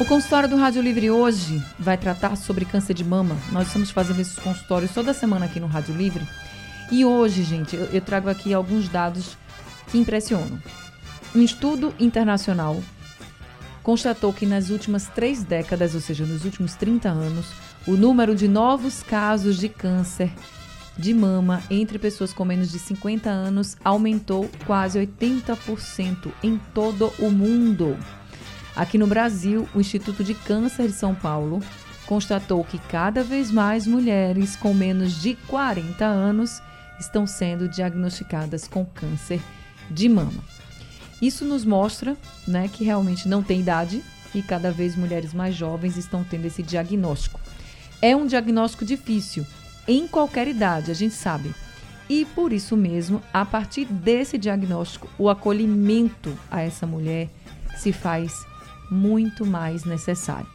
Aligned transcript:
O 0.00 0.04
consultório 0.04 0.48
do 0.48 0.56
Rádio 0.56 0.82
Livre 0.82 1.10
hoje 1.10 1.62
vai 1.78 1.96
tratar 1.96 2.36
sobre 2.36 2.64
câncer 2.64 2.94
de 2.94 3.04
mama. 3.04 3.36
Nós 3.52 3.68
estamos 3.68 3.90
fazendo 3.90 4.20
esses 4.20 4.38
consultórios 4.38 4.92
toda 4.92 5.14
semana 5.14 5.44
aqui 5.44 5.60
no 5.60 5.66
Rádio 5.66 5.94
Livre. 5.94 6.26
E 6.90 7.04
hoje, 7.04 7.44
gente, 7.44 7.76
eu, 7.76 7.84
eu 7.84 8.00
trago 8.00 8.28
aqui 8.28 8.52
alguns 8.52 8.88
dados 8.88 9.36
que 9.88 9.98
impressionam. 9.98 10.58
Um 11.34 11.42
estudo 11.42 11.94
internacional 12.00 12.82
constatou 13.82 14.32
que 14.32 14.46
nas 14.46 14.70
últimas 14.70 15.08
três 15.08 15.44
décadas, 15.44 15.94
ou 15.94 16.00
seja, 16.00 16.24
nos 16.24 16.44
últimos 16.44 16.74
30 16.74 17.08
anos, 17.08 17.46
o 17.86 17.92
número 17.92 18.34
de 18.34 18.48
novos 18.48 19.02
casos 19.02 19.56
de 19.56 19.68
câncer 19.68 20.32
de 20.96 21.14
mama 21.14 21.62
entre 21.70 21.98
pessoas 21.98 22.32
com 22.32 22.44
menos 22.44 22.70
de 22.70 22.78
50 22.78 23.28
anos 23.28 23.76
aumentou 23.84 24.50
quase 24.66 24.98
80% 24.98 26.32
em 26.42 26.58
todo 26.74 27.12
o 27.18 27.30
mundo. 27.30 27.96
Aqui 28.74 28.96
no 28.96 29.06
Brasil, 29.06 29.68
o 29.74 29.80
Instituto 29.80 30.24
de 30.24 30.34
Câncer 30.34 30.86
de 30.86 30.94
São 30.94 31.14
Paulo 31.14 31.60
constatou 32.06 32.64
que 32.64 32.78
cada 32.78 33.22
vez 33.22 33.50
mais 33.50 33.86
mulheres 33.86 34.56
com 34.56 34.72
menos 34.72 35.20
de 35.20 35.34
40 35.46 36.04
anos 36.04 36.62
estão 36.98 37.26
sendo 37.26 37.68
diagnosticadas 37.68 38.66
com 38.66 38.84
câncer 38.84 39.40
de 39.90 40.08
mama. 40.08 40.42
Isso 41.20 41.44
nos 41.44 41.64
mostra 41.64 42.16
né, 42.48 42.68
que 42.72 42.84
realmente 42.84 43.28
não 43.28 43.42
tem 43.42 43.60
idade 43.60 44.02
e 44.34 44.42
cada 44.42 44.70
vez 44.70 44.96
mulheres 44.96 45.34
mais 45.34 45.54
jovens 45.54 45.96
estão 45.96 46.24
tendo 46.24 46.46
esse 46.46 46.62
diagnóstico. 46.62 47.40
É 48.00 48.16
um 48.16 48.26
diagnóstico 48.26 48.84
difícil, 48.84 49.46
em 49.86 50.08
qualquer 50.08 50.48
idade, 50.48 50.90
a 50.90 50.94
gente 50.94 51.14
sabe. 51.14 51.54
E 52.08 52.24
por 52.34 52.52
isso 52.52 52.76
mesmo, 52.76 53.22
a 53.32 53.44
partir 53.44 53.84
desse 53.84 54.36
diagnóstico, 54.36 55.08
o 55.18 55.28
acolhimento 55.28 56.36
a 56.50 56.60
essa 56.60 56.86
mulher 56.86 57.28
se 57.76 57.92
faz 57.92 58.44
muito 58.92 59.44
mais 59.46 59.84
necessário. 59.84 60.46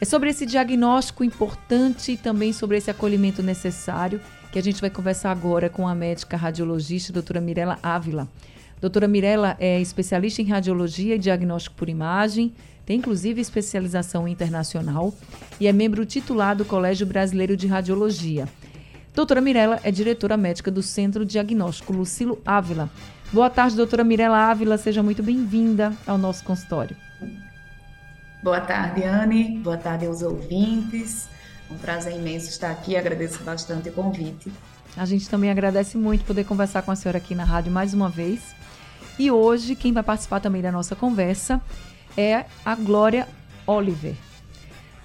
É 0.00 0.04
sobre 0.04 0.30
esse 0.30 0.46
diagnóstico 0.46 1.24
importante 1.24 2.12
e 2.12 2.16
também 2.16 2.52
sobre 2.52 2.76
esse 2.76 2.90
acolhimento 2.90 3.42
necessário 3.42 4.20
que 4.52 4.58
a 4.58 4.62
gente 4.62 4.80
vai 4.80 4.90
conversar 4.90 5.32
agora 5.32 5.68
com 5.68 5.86
a 5.88 5.94
médica 5.94 6.36
radiologista, 6.36 7.12
doutora 7.12 7.40
Mirela 7.40 7.78
Ávila. 7.82 8.28
Doutora 8.80 9.08
Mirella 9.08 9.56
é 9.58 9.80
especialista 9.80 10.40
em 10.40 10.46
radiologia 10.46 11.16
e 11.16 11.18
diagnóstico 11.18 11.74
por 11.74 11.88
imagem, 11.88 12.54
tem 12.86 12.98
inclusive 12.98 13.40
especialização 13.40 14.26
internacional 14.28 15.12
e 15.60 15.66
é 15.66 15.72
membro 15.72 16.06
titular 16.06 16.56
do 16.56 16.64
Colégio 16.64 17.06
Brasileiro 17.06 17.56
de 17.56 17.66
Radiologia. 17.66 18.48
Doutora 19.14 19.40
Mirella 19.40 19.80
é 19.82 19.90
diretora 19.90 20.36
médica 20.36 20.70
do 20.70 20.80
Centro 20.80 21.26
Diagnóstico 21.26 21.92
Lucilo 21.92 22.40
Ávila. 22.46 22.88
Boa 23.32 23.50
tarde, 23.50 23.76
doutora 23.76 24.04
Mirella 24.04 24.38
Ávila, 24.48 24.78
seja 24.78 25.02
muito 25.02 25.24
bem-vinda 25.24 25.92
ao 26.06 26.16
nosso 26.16 26.44
consultório. 26.44 27.07
Boa 28.42 28.60
tarde, 28.60 29.02
Anne. 29.02 29.58
Boa 29.58 29.76
tarde 29.76 30.06
aos 30.06 30.22
ouvintes. 30.22 31.28
Um 31.68 31.76
prazer 31.76 32.14
imenso 32.14 32.48
estar 32.48 32.70
aqui. 32.70 32.96
Agradeço 32.96 33.42
bastante 33.42 33.88
o 33.88 33.92
convite. 33.92 34.52
A 34.96 35.04
gente 35.04 35.28
também 35.28 35.50
agradece 35.50 35.98
muito 35.98 36.24
poder 36.24 36.44
conversar 36.44 36.82
com 36.82 36.92
a 36.92 36.96
senhora 36.96 37.18
aqui 37.18 37.34
na 37.34 37.44
rádio 37.44 37.72
mais 37.72 37.92
uma 37.92 38.08
vez. 38.08 38.54
E 39.18 39.28
hoje, 39.30 39.74
quem 39.74 39.92
vai 39.92 40.04
participar 40.04 40.38
também 40.38 40.62
da 40.62 40.70
nossa 40.70 40.94
conversa 40.94 41.60
é 42.16 42.44
a 42.64 42.76
Glória 42.76 43.26
Oliver. 43.66 44.14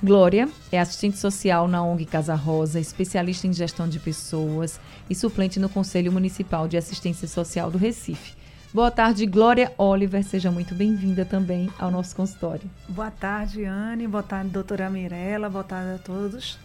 Glória 0.01 0.47
é 0.71 0.79
assistente 0.79 1.17
social 1.17 1.67
na 1.67 1.83
ONG 1.83 2.05
Casa 2.05 2.35
Rosa, 2.35 2.79
especialista 2.79 3.47
em 3.47 3.53
gestão 3.53 3.89
de 3.89 3.99
pessoas 3.99 4.79
e 5.09 5.15
suplente 5.15 5.59
no 5.59 5.69
Conselho 5.69 6.11
Municipal 6.11 6.67
de 6.67 6.77
Assistência 6.77 7.27
Social 7.27 7.71
do 7.71 7.79
Recife. 7.79 8.42
Boa 8.73 8.89
tarde, 8.89 9.27
Glória 9.27 9.71
Oliver. 9.77 10.23
Seja 10.23 10.49
muito 10.49 10.73
bem-vinda 10.73 11.23
também 11.23 11.69
ao 11.77 11.91
nosso 11.91 12.15
consultório. 12.15 12.67
Boa 12.89 13.11
tarde, 13.11 13.63
Anne. 13.65 14.07
Boa 14.07 14.23
tarde, 14.23 14.49
doutora 14.49 14.89
Mirella. 14.89 15.47
Boa 15.47 15.63
tarde 15.63 15.93
a 15.93 15.97
todos. 15.99 16.57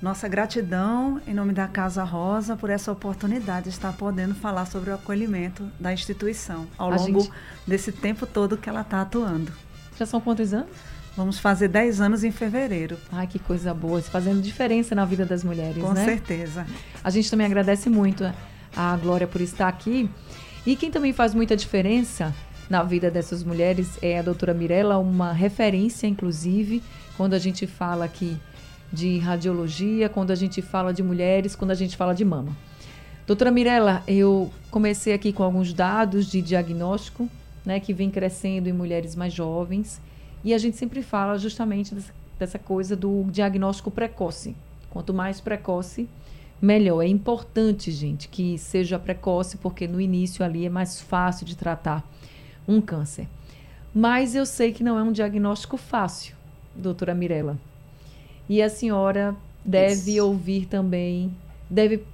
Nossa 0.00 0.28
gratidão 0.28 1.20
em 1.26 1.34
nome 1.34 1.52
da 1.52 1.66
Casa 1.66 2.04
Rosa 2.04 2.54
por 2.54 2.70
essa 2.70 2.92
oportunidade 2.92 3.64
de 3.64 3.70
estar 3.70 3.92
podendo 3.94 4.32
falar 4.32 4.64
sobre 4.64 4.90
o 4.90 4.94
acolhimento 4.94 5.68
da 5.80 5.92
instituição 5.92 6.68
ao 6.78 6.92
a 6.92 6.96
longo 6.96 7.22
gente... 7.22 7.32
desse 7.66 7.90
tempo 7.90 8.26
todo 8.26 8.56
que 8.56 8.68
ela 8.68 8.82
está 8.82 9.00
atuando. 9.00 9.52
Já 9.98 10.06
são 10.06 10.20
quantos 10.20 10.54
anos? 10.54 10.70
Vamos 11.16 11.40
fazer 11.40 11.66
10 11.66 12.00
anos 12.00 12.22
em 12.22 12.30
fevereiro. 12.30 12.96
Ai, 13.10 13.26
que 13.26 13.40
coisa 13.40 13.74
boa, 13.74 14.00
fazendo 14.00 14.40
diferença 14.40 14.94
na 14.94 15.04
vida 15.04 15.26
das 15.26 15.42
mulheres, 15.42 15.82
Com 15.82 15.92
né? 15.92 16.04
Com 16.04 16.10
certeza. 16.10 16.64
A 17.02 17.10
gente 17.10 17.28
também 17.28 17.44
agradece 17.44 17.90
muito 17.90 18.24
a 18.76 18.96
Glória 18.98 19.26
por 19.26 19.40
estar 19.40 19.66
aqui. 19.66 20.08
E 20.66 20.76
quem 20.76 20.90
também 20.90 21.12
faz 21.12 21.34
muita 21.34 21.56
diferença 21.56 22.34
na 22.68 22.82
vida 22.82 23.10
dessas 23.10 23.42
mulheres 23.42 23.98
é 24.02 24.18
a 24.18 24.22
doutora 24.22 24.52
Mirella, 24.52 24.98
uma 24.98 25.32
referência, 25.32 26.06
inclusive, 26.06 26.82
quando 27.16 27.34
a 27.34 27.38
gente 27.38 27.66
fala 27.66 28.06
que 28.06 28.36
de 28.92 29.18
radiologia, 29.18 30.08
quando 30.08 30.30
a 30.30 30.34
gente 30.34 30.60
fala 30.60 30.92
de 30.92 31.02
mulheres, 31.02 31.56
quando 31.56 31.70
a 31.70 31.74
gente 31.74 31.96
fala 31.96 32.14
de 32.14 32.24
mama. 32.24 32.56
Doutora 33.26 33.50
Mirella, 33.50 34.02
eu 34.06 34.50
comecei 34.70 35.14
aqui 35.14 35.32
com 35.32 35.42
alguns 35.42 35.72
dados 35.72 36.26
de 36.30 36.42
diagnóstico, 36.42 37.28
né, 37.64 37.78
que 37.78 37.92
vem 37.92 38.10
crescendo 38.10 38.68
em 38.68 38.72
mulheres 38.72 39.14
mais 39.14 39.32
jovens, 39.32 40.00
e 40.42 40.52
a 40.52 40.58
gente 40.58 40.76
sempre 40.76 41.02
fala 41.02 41.38
justamente 41.38 41.94
dessa 42.38 42.58
coisa 42.58 42.96
do 42.96 43.24
diagnóstico 43.30 43.90
precoce. 43.90 44.56
Quanto 44.90 45.14
mais 45.14 45.40
precoce, 45.40 46.08
melhor. 46.60 47.02
É 47.02 47.08
importante, 47.08 47.90
gente, 47.90 48.28
que 48.28 48.58
seja 48.58 48.98
precoce, 48.98 49.56
porque 49.56 49.86
no 49.88 50.00
início 50.00 50.44
ali 50.44 50.66
é 50.66 50.70
mais 50.70 51.00
fácil 51.00 51.46
de 51.46 51.56
tratar 51.56 52.04
um 52.66 52.80
câncer. 52.80 53.26
Mas 53.94 54.34
eu 54.34 54.46
sei 54.46 54.72
que 54.72 54.84
não 54.84 54.98
é 54.98 55.02
um 55.02 55.12
diagnóstico 55.12 55.76
fácil, 55.76 56.36
doutora 56.74 57.14
Mirella. 57.14 57.58
E 58.48 58.62
a 58.62 58.68
senhora 58.68 59.34
deve 59.64 60.12
Isso. 60.12 60.26
ouvir 60.26 60.66
também, 60.66 61.34
deve, 61.68 62.04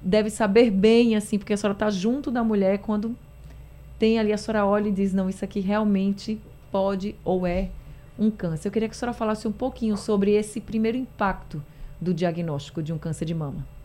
deve 0.00 0.30
saber 0.30 0.70
bem, 0.70 1.16
assim, 1.16 1.38
porque 1.38 1.52
a 1.52 1.56
senhora 1.56 1.74
está 1.74 1.90
junto 1.90 2.30
da 2.30 2.44
mulher 2.44 2.78
quando 2.78 3.16
tem 3.98 4.18
ali, 4.18 4.32
a 4.32 4.38
senhora 4.38 4.66
olha 4.66 4.88
e 4.88 4.92
diz, 4.92 5.12
não, 5.12 5.28
isso 5.28 5.44
aqui 5.44 5.60
realmente 5.60 6.38
pode 6.70 7.14
ou 7.24 7.46
é 7.46 7.70
um 8.18 8.30
câncer. 8.30 8.68
Eu 8.68 8.72
queria 8.72 8.88
que 8.88 8.94
a 8.94 8.98
senhora 8.98 9.16
falasse 9.16 9.48
um 9.48 9.52
pouquinho 9.52 9.96
sobre 9.96 10.32
esse 10.32 10.60
primeiro 10.60 10.96
impacto 10.96 11.62
do 12.00 12.12
diagnóstico 12.12 12.82
de 12.82 12.92
um 12.92 12.98
câncer 12.98 13.24
de 13.24 13.34
mama. 13.34 13.75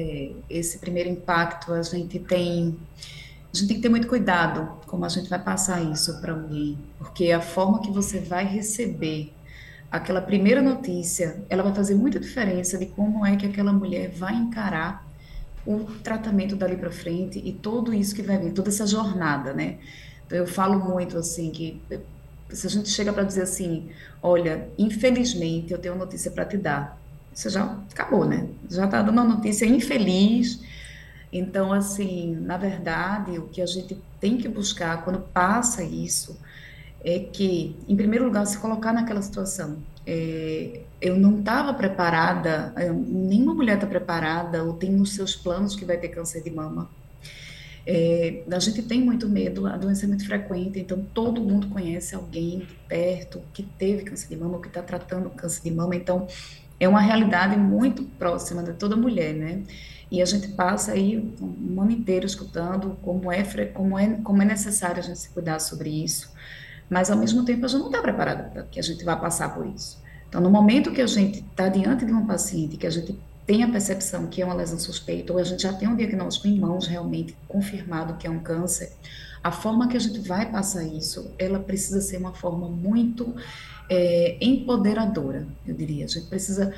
É, 0.00 0.30
esse 0.48 0.78
primeiro 0.78 1.08
impacto, 1.08 1.72
a 1.72 1.82
gente 1.82 2.20
tem 2.20 2.78
a 3.52 3.56
gente 3.56 3.66
tem 3.66 3.76
que 3.78 3.82
ter 3.82 3.88
muito 3.88 4.06
cuidado 4.06 4.78
como 4.86 5.04
a 5.04 5.08
gente 5.08 5.28
vai 5.28 5.42
passar 5.42 5.82
isso 5.82 6.20
para 6.20 6.32
alguém, 6.32 6.78
porque 6.98 7.32
a 7.32 7.40
forma 7.40 7.80
que 7.80 7.90
você 7.90 8.20
vai 8.20 8.44
receber 8.46 9.32
aquela 9.90 10.20
primeira 10.20 10.62
notícia, 10.62 11.42
ela 11.48 11.64
vai 11.64 11.74
fazer 11.74 11.96
muita 11.96 12.20
diferença 12.20 12.78
de 12.78 12.86
como 12.86 13.26
é 13.26 13.36
que 13.36 13.46
aquela 13.46 13.72
mulher 13.72 14.10
vai 14.10 14.34
encarar 14.36 15.04
o 15.66 15.80
tratamento 16.04 16.54
dali 16.54 16.76
para 16.76 16.92
frente 16.92 17.40
e 17.44 17.52
tudo 17.52 17.92
isso 17.92 18.14
que 18.14 18.22
vai 18.22 18.38
vir, 18.38 18.52
toda 18.52 18.68
essa 18.68 18.86
jornada, 18.86 19.52
né? 19.52 19.78
Então, 20.26 20.38
eu 20.38 20.46
falo 20.46 20.78
muito 20.78 21.18
assim 21.18 21.50
que 21.50 21.80
se 22.50 22.66
a 22.66 22.70
gente 22.70 22.88
chega 22.90 23.12
para 23.12 23.24
dizer 23.24 23.42
assim, 23.42 23.88
olha, 24.22 24.68
infelizmente 24.78 25.72
eu 25.72 25.78
tenho 25.78 25.96
notícia 25.96 26.30
para 26.30 26.44
te 26.44 26.56
dar, 26.56 26.97
você 27.38 27.50
já 27.50 27.78
acabou, 27.92 28.24
né? 28.24 28.48
Já 28.68 28.86
está 28.86 29.00
dando 29.00 29.20
uma 29.20 29.36
notícia 29.36 29.64
infeliz. 29.64 30.60
Então, 31.32 31.72
assim, 31.72 32.34
na 32.34 32.56
verdade, 32.56 33.38
o 33.38 33.46
que 33.46 33.62
a 33.62 33.66
gente 33.66 33.96
tem 34.20 34.36
que 34.36 34.48
buscar 34.48 35.04
quando 35.04 35.20
passa 35.20 35.84
isso 35.84 36.36
é 37.04 37.20
que, 37.20 37.76
em 37.86 37.94
primeiro 37.94 38.24
lugar, 38.24 38.44
se 38.44 38.58
colocar 38.58 38.92
naquela 38.92 39.22
situação. 39.22 39.78
É, 40.04 40.80
eu 41.00 41.16
não 41.16 41.38
estava 41.38 41.72
preparada, 41.74 42.74
nenhuma 43.06 43.54
mulher 43.54 43.74
está 43.74 43.86
preparada 43.86 44.64
ou 44.64 44.72
tem 44.72 44.90
nos 44.90 45.14
seus 45.14 45.36
planos 45.36 45.76
que 45.76 45.84
vai 45.84 45.96
ter 45.96 46.08
câncer 46.08 46.42
de 46.42 46.50
mama. 46.50 46.90
É, 47.86 48.42
a 48.50 48.58
gente 48.58 48.82
tem 48.82 49.00
muito 49.00 49.28
medo, 49.28 49.64
a 49.64 49.76
doença 49.76 50.06
é 50.06 50.08
muito 50.08 50.26
frequente, 50.26 50.80
então 50.80 51.06
todo 51.14 51.40
mundo 51.40 51.68
conhece 51.68 52.16
alguém 52.16 52.66
perto 52.88 53.40
que 53.54 53.62
teve 53.62 54.02
câncer 54.02 54.28
de 54.28 54.36
mama 54.36 54.56
ou 54.56 54.60
que 54.60 54.66
está 54.66 54.82
tratando 54.82 55.30
câncer 55.30 55.62
de 55.62 55.70
mama, 55.70 55.94
então 55.94 56.26
é 56.78 56.88
uma 56.88 57.00
realidade 57.00 57.56
muito 57.56 58.04
próxima 58.04 58.62
de 58.62 58.72
toda 58.74 58.96
mulher, 58.96 59.34
né? 59.34 59.62
E 60.10 60.22
a 60.22 60.24
gente 60.24 60.48
passa 60.48 60.92
aí 60.92 61.18
um 61.40 61.80
ano 61.80 61.90
inteiro 61.90 62.24
escutando 62.24 62.96
como 63.02 63.30
é, 63.30 63.42
como 63.74 63.98
é, 63.98 64.08
como 64.22 64.42
é 64.42 64.44
necessário 64.44 64.98
a 64.98 65.02
gente 65.02 65.18
se 65.18 65.28
cuidar 65.30 65.58
sobre 65.58 65.90
isso 65.90 66.32
mas 66.88 67.10
ao 67.10 67.18
mesmo 67.18 67.44
tempo 67.44 67.64
a 67.64 67.68
gente 67.68 67.80
não 67.80 67.88
está 67.88 68.00
preparada 68.00 68.44
para 68.44 68.62
que 68.62 68.78
a 68.78 68.82
gente 68.82 69.04
vá 69.04 69.16
passar 69.16 69.54
por 69.54 69.66
isso. 69.66 70.00
Então, 70.28 70.40
no 70.40 70.50
momento 70.50 70.92
que 70.92 71.00
a 71.00 71.06
gente 71.06 71.40
está 71.40 71.68
diante 71.68 72.04
de 72.04 72.12
um 72.12 72.26
paciente, 72.26 72.76
que 72.76 72.86
a 72.86 72.90
gente 72.90 73.18
tem 73.46 73.62
a 73.62 73.68
percepção 73.68 74.26
que 74.26 74.42
é 74.42 74.44
uma 74.44 74.54
lesão 74.54 74.78
suspeita, 74.78 75.32
ou 75.32 75.38
a 75.38 75.44
gente 75.44 75.62
já 75.62 75.72
tem 75.72 75.88
um 75.88 75.96
diagnóstico 75.96 76.48
em 76.48 76.58
mãos 76.58 76.86
realmente 76.86 77.36
confirmado 77.46 78.14
que 78.14 78.26
é 78.26 78.30
um 78.30 78.40
câncer, 78.40 78.92
a 79.42 79.50
forma 79.50 79.88
que 79.88 79.96
a 79.96 80.00
gente 80.00 80.18
vai 80.20 80.50
passar 80.50 80.82
isso, 80.84 81.30
ela 81.38 81.58
precisa 81.58 82.00
ser 82.00 82.18
uma 82.18 82.34
forma 82.34 82.68
muito 82.68 83.34
é, 83.88 84.36
empoderadora, 84.40 85.46
eu 85.66 85.74
diria. 85.74 86.04
A 86.04 86.08
gente 86.08 86.26
precisa 86.26 86.74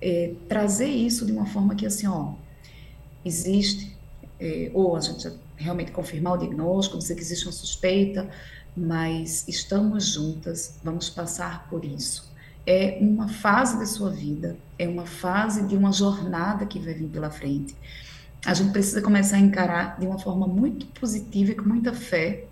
é, 0.00 0.32
trazer 0.48 0.88
isso 0.88 1.26
de 1.26 1.32
uma 1.32 1.46
forma 1.46 1.74
que, 1.74 1.86
assim, 1.86 2.06
ó, 2.06 2.32
existe, 3.24 3.96
é, 4.40 4.70
ou 4.74 4.96
a 4.96 5.00
gente 5.00 5.30
realmente 5.56 5.92
confirmar 5.92 6.34
o 6.34 6.38
diagnóstico, 6.38 6.98
dizer 6.98 7.14
que 7.14 7.22
existe 7.22 7.46
uma 7.46 7.52
suspeita, 7.52 8.28
mas 8.76 9.46
estamos 9.46 10.06
juntas, 10.06 10.78
vamos 10.82 11.08
passar 11.08 11.68
por 11.68 11.84
isso. 11.84 12.32
É 12.66 12.98
uma 13.00 13.28
fase 13.28 13.78
da 13.78 13.86
sua 13.86 14.10
vida, 14.10 14.56
é 14.78 14.88
uma 14.88 15.06
fase 15.06 15.66
de 15.66 15.76
uma 15.76 15.92
jornada 15.92 16.66
que 16.66 16.78
vai 16.78 16.94
vir 16.94 17.08
pela 17.08 17.30
frente. 17.30 17.76
A 18.44 18.52
gente 18.52 18.72
precisa 18.72 19.00
começar 19.00 19.36
a 19.36 19.40
encarar 19.40 19.98
de 19.98 20.06
uma 20.06 20.18
forma 20.18 20.46
muito 20.46 20.86
positiva 20.86 21.52
e 21.52 21.54
com 21.54 21.68
muita 21.68 21.92
fé 21.92 22.44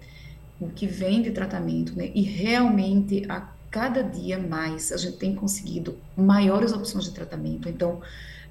o 0.60 0.68
que 0.68 0.86
vem 0.86 1.22
de 1.22 1.32
tratamento, 1.32 1.96
né? 1.96 2.10
E 2.14 2.22
realmente 2.22 3.26
a 3.28 3.40
cada 3.72 4.04
dia 4.04 4.38
mais 4.38 4.92
a 4.92 4.96
gente 4.96 5.16
tem 5.16 5.34
conseguido 5.34 5.98
maiores 6.16 6.72
opções 6.72 7.06
de 7.06 7.10
tratamento. 7.10 7.68
Então, 7.68 8.00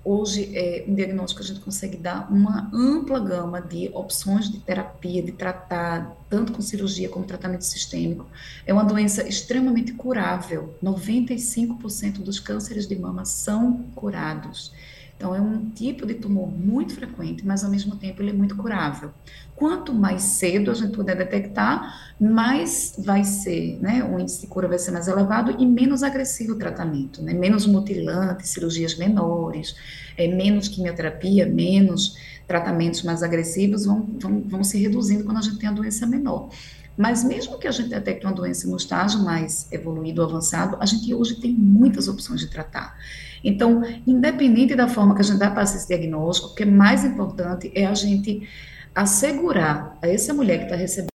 Hoje, 0.03 0.51
é, 0.57 0.83
um 0.87 0.95
diagnóstico 0.95 1.43
a 1.43 1.45
gente 1.45 1.59
consegue 1.59 1.95
dar 1.95 2.27
uma 2.31 2.71
ampla 2.73 3.19
gama 3.19 3.61
de 3.61 3.87
opções 3.93 4.49
de 4.49 4.57
terapia, 4.57 5.21
de 5.21 5.31
tratar, 5.31 6.17
tanto 6.27 6.51
com 6.53 6.59
cirurgia 6.59 7.07
como 7.07 7.23
tratamento 7.23 7.63
sistêmico. 7.63 8.25
É 8.65 8.73
uma 8.73 8.83
doença 8.83 9.27
extremamente 9.27 9.93
curável. 9.93 10.73
95% 10.83 12.23
dos 12.23 12.39
cânceres 12.39 12.87
de 12.87 12.95
mama 12.95 13.25
são 13.25 13.83
curados. 13.93 14.73
Então, 15.21 15.35
é 15.35 15.39
um 15.39 15.69
tipo 15.69 16.03
de 16.03 16.15
tumor 16.15 16.49
muito 16.49 16.95
frequente, 16.95 17.45
mas 17.45 17.63
ao 17.63 17.69
mesmo 17.69 17.95
tempo 17.95 18.23
ele 18.23 18.31
é 18.31 18.33
muito 18.33 18.57
curável. 18.57 19.11
Quanto 19.55 19.93
mais 19.93 20.23
cedo 20.23 20.71
a 20.71 20.73
gente 20.73 20.95
puder 20.95 21.15
detectar, 21.15 22.15
mais 22.19 22.95
vai 22.97 23.23
ser, 23.23 23.77
né? 23.79 24.03
O 24.03 24.19
índice 24.19 24.41
de 24.41 24.47
cura 24.47 24.67
vai 24.67 24.79
ser 24.79 24.89
mais 24.89 25.07
elevado 25.07 25.55
e 25.59 25.63
menos 25.63 26.01
agressivo 26.01 26.53
o 26.53 26.57
tratamento, 26.57 27.21
né? 27.21 27.35
Menos 27.35 27.67
mutilante, 27.67 28.47
cirurgias 28.47 28.97
menores, 28.97 29.75
é, 30.17 30.27
menos 30.27 30.67
quimioterapia, 30.67 31.45
menos 31.45 32.17
tratamentos 32.47 33.03
mais 33.03 33.21
agressivos 33.21 33.85
vão, 33.85 34.01
vão, 34.19 34.41
vão 34.41 34.63
se 34.63 34.79
reduzindo 34.79 35.23
quando 35.23 35.37
a 35.37 35.41
gente 35.41 35.59
tem 35.59 35.69
a 35.69 35.71
doença 35.71 36.07
menor. 36.07 36.49
Mas 36.97 37.23
mesmo 37.23 37.59
que 37.59 37.67
a 37.67 37.71
gente 37.71 37.89
detecte 37.89 38.25
uma 38.25 38.33
doença 38.33 38.67
no 38.67 38.75
estágio 38.75 39.19
mais 39.19 39.71
evoluído, 39.71 40.23
avançado, 40.23 40.77
a 40.79 40.85
gente 40.87 41.13
hoje 41.13 41.35
tem 41.35 41.53
muitas 41.53 42.07
opções 42.07 42.39
de 42.39 42.47
tratar. 42.47 42.97
Então, 43.43 43.81
independente 44.05 44.75
da 44.75 44.87
forma 44.87 45.15
que 45.15 45.21
a 45.21 45.23
gente 45.23 45.39
vai 45.39 45.53
passar 45.53 45.77
esse 45.77 45.87
diagnóstico, 45.87 46.49
o 46.49 46.55
que 46.55 46.63
é 46.63 46.65
mais 46.65 47.03
importante 47.03 47.71
é 47.73 47.85
a 47.85 47.93
gente 47.93 48.47
assegurar 48.93 49.97
a 50.01 50.07
essa 50.07 50.33
mulher 50.33 50.59
que 50.59 50.63
está 50.65 50.75
recebendo 50.75 51.11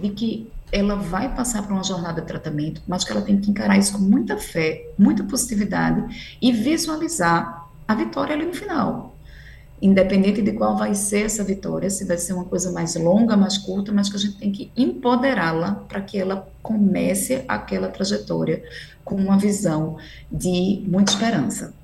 de 0.00 0.10
que 0.10 0.50
ela 0.72 0.96
vai 0.96 1.34
passar 1.34 1.62
por 1.62 1.72
uma 1.72 1.84
jornada 1.84 2.20
de 2.20 2.26
tratamento, 2.26 2.82
mas 2.86 3.04
que 3.04 3.12
ela 3.12 3.22
tem 3.22 3.40
que 3.40 3.50
encarar 3.50 3.78
isso 3.78 3.92
com 3.92 4.00
muita 4.00 4.36
fé, 4.36 4.90
muita 4.98 5.24
positividade 5.24 6.36
e 6.42 6.52
visualizar 6.52 7.66
a 7.86 7.94
vitória 7.94 8.34
ali 8.34 8.44
no 8.44 8.52
final. 8.52 9.15
Independente 9.80 10.40
de 10.40 10.52
qual 10.52 10.76
vai 10.76 10.94
ser 10.94 11.26
essa 11.26 11.44
vitória, 11.44 11.90
se 11.90 12.04
vai 12.04 12.16
ser 12.16 12.32
uma 12.32 12.44
coisa 12.44 12.72
mais 12.72 12.96
longa, 12.96 13.36
mais 13.36 13.58
curta, 13.58 13.92
mas 13.92 14.08
que 14.08 14.16
a 14.16 14.18
gente 14.18 14.38
tem 14.38 14.50
que 14.50 14.72
empoderá-la 14.76 15.74
para 15.86 16.00
que 16.00 16.18
ela 16.18 16.48
comece 16.62 17.44
aquela 17.46 17.88
trajetória 17.88 18.64
com 19.04 19.16
uma 19.16 19.38
visão 19.38 19.98
de 20.32 20.82
muita 20.88 21.12
esperança. 21.12 21.74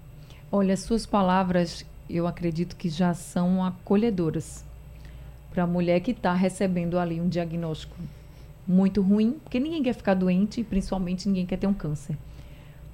Olha, 0.51 0.77
suas 0.77 1.05
palavras, 1.05 1.85
eu 2.09 2.27
acredito 2.27 2.77
que 2.77 2.89
já 2.89 3.13
são 3.15 3.65
acolhedoras 3.65 4.65
para 5.53 5.65
a 5.65 5.67
mulher 5.67 6.01
que 6.01 6.13
está 6.13 6.33
recebendo 6.33 6.99
ali 6.99 7.21
um 7.21 7.29
diagnóstico 7.29 7.97
muito 8.67 9.03
ruim, 9.03 9.37
porque 9.43 9.61
ninguém 9.61 9.83
quer 9.83 9.95
ficar 9.95 10.15
doente, 10.15 10.65
principalmente 10.65 11.29
ninguém 11.29 11.45
quer 11.47 11.59
ter 11.59 11.67
um 11.67 11.75
câncer. 11.75 12.17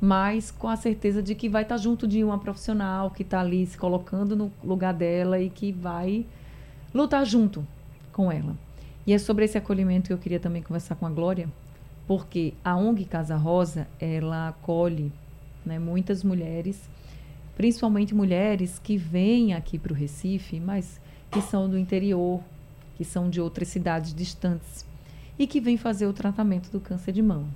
Mas 0.01 0.51
com 0.51 0.69
a 0.69 0.77
certeza 0.77 1.23
de 1.23 1.35
que 1.35 1.49
vai 1.49 1.63
estar 1.63 1.75
tá 1.75 1.81
junto 1.81 2.07
de 2.07 2.23
uma 2.23 2.39
profissional 2.39 3.11
que 3.11 3.23
está 3.23 3.41
ali 3.41 3.67
se 3.67 3.77
colocando 3.77 4.37
no 4.37 4.53
lugar 4.63 4.95
dela 4.95 5.41
e 5.41 5.51
que 5.51 5.73
vai 5.73 6.25
lutar 6.95 7.27
junto 7.27 7.67
com 8.13 8.31
ela. 8.31 8.57
E 9.07 9.13
é 9.13 9.19
sobre 9.19 9.45
esse 9.45 9.57
acolhimento 9.57 10.09
que 10.09 10.13
eu 10.13 10.19
queria 10.19 10.39
também 10.39 10.63
conversar 10.63 10.95
com 10.95 11.07
a 11.07 11.11
Glória, 11.11 11.49
porque 12.07 12.55
a 12.65 12.77
ONG 12.77 13.05
Casa 13.05 13.37
Rosa, 13.37 13.89
ela 13.99 14.49
acolhe 14.49 15.13
né, 15.65 15.79
muitas 15.79 16.23
mulheres, 16.23 16.89
principalmente 17.57 18.15
mulheres 18.15 18.79
que 18.79 18.97
vêm 18.97 19.55
aqui 19.55 19.79
para 19.79 19.93
o 19.93 19.97
Recife, 19.97 20.61
mas 20.61 21.01
que 21.31 21.41
são 21.41 21.69
do 21.69 21.79
interior, 21.79 22.41
que 22.97 23.05
são 23.05 23.29
de 23.31 23.41
outras 23.41 23.69
cidades 23.69 24.15
distantes 24.15 24.87
e 25.39 25.47
que 25.47 25.61
vêm 25.61 25.77
fazer 25.77 26.07
o 26.07 26.13
tratamento 26.13 26.71
do 26.71 26.81
câncer 26.81 27.13
de 27.13 27.23
mama. 27.23 27.49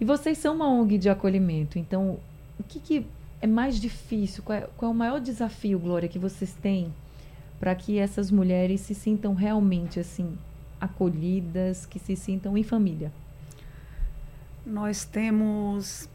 E 0.00 0.04
vocês 0.04 0.38
são 0.38 0.54
uma 0.54 0.68
ONG 0.68 0.98
de 0.98 1.08
acolhimento, 1.08 1.78
então 1.78 2.18
o 2.58 2.62
que, 2.62 2.80
que 2.80 3.06
é 3.40 3.46
mais 3.46 3.80
difícil? 3.80 4.42
Qual 4.42 4.58
é, 4.58 4.68
qual 4.76 4.90
é 4.90 4.94
o 4.94 4.96
maior 4.96 5.20
desafio, 5.20 5.78
Glória, 5.78 6.08
que 6.08 6.18
vocês 6.18 6.52
têm 6.52 6.92
para 7.58 7.74
que 7.74 7.98
essas 7.98 8.30
mulheres 8.30 8.82
se 8.82 8.94
sintam 8.94 9.34
realmente 9.34 9.98
assim 9.98 10.36
acolhidas, 10.80 11.86
que 11.86 11.98
se 11.98 12.14
sintam 12.14 12.56
em 12.56 12.62
família? 12.62 13.10
Nós 14.66 15.04
temos 15.04 16.08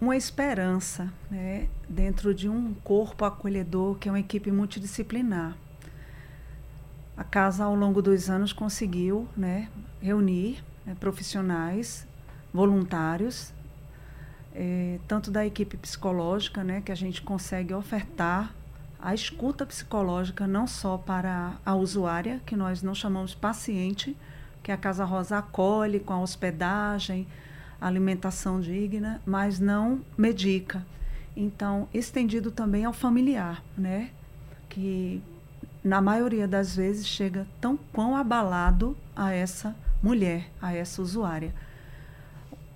uma 0.00 0.16
esperança 0.16 1.12
né, 1.30 1.68
dentro 1.88 2.34
de 2.34 2.48
um 2.48 2.74
corpo 2.84 3.24
acolhedor 3.24 3.96
que 3.96 4.08
é 4.08 4.12
uma 4.12 4.20
equipe 4.20 4.50
multidisciplinar. 4.50 5.56
A 7.16 7.24
casa, 7.24 7.64
ao 7.64 7.74
longo 7.74 8.02
dos 8.02 8.28
anos, 8.28 8.52
conseguiu 8.52 9.26
né, 9.36 9.68
reunir 10.02 10.62
né, 10.86 10.96
profissionais, 10.98 12.06
voluntários, 12.54 13.52
é, 14.54 14.98
tanto 15.06 15.30
da 15.30 15.44
equipe 15.44 15.76
psicológica, 15.76 16.64
né, 16.64 16.80
que 16.80 16.92
a 16.92 16.94
gente 16.94 17.20
consegue 17.20 17.74
ofertar 17.74 18.54
a 18.98 19.14
escuta 19.14 19.66
psicológica 19.66 20.46
não 20.46 20.66
só 20.66 20.96
para 20.96 21.56
a 21.64 21.74
usuária, 21.74 22.40
que 22.46 22.56
nós 22.56 22.82
não 22.82 22.94
chamamos 22.94 23.34
paciente, 23.34 24.16
que 24.62 24.72
a 24.72 24.76
Casa 24.76 25.04
Rosa 25.04 25.38
acolhe 25.38 26.00
com 26.00 26.12
a 26.12 26.20
hospedagem, 26.20 27.26
alimentação 27.80 28.60
digna, 28.60 29.20
mas 29.26 29.60
não 29.60 30.00
medica. 30.16 30.84
Então, 31.36 31.86
estendido 31.92 32.50
também 32.50 32.84
ao 32.84 32.92
familiar, 32.92 33.62
né? 33.76 34.10
Que 34.68 35.22
na 35.84 36.00
maioria 36.00 36.48
das 36.48 36.74
vezes 36.74 37.06
chega 37.06 37.46
tão 37.60 37.76
quão 37.92 38.16
abalado 38.16 38.96
a 39.14 39.32
essa 39.32 39.76
mulher, 40.06 40.48
a 40.62 40.72
essa 40.72 41.02
usuária. 41.02 41.52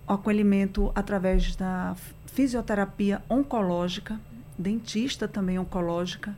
O 0.07 0.13
acolhimento 0.13 0.91
através 0.97 1.55
da 1.55 1.95
fisioterapia 2.27 3.23
oncológica, 3.31 4.19
dentista 4.59 5.29
também 5.29 5.57
oncológica, 5.57 6.35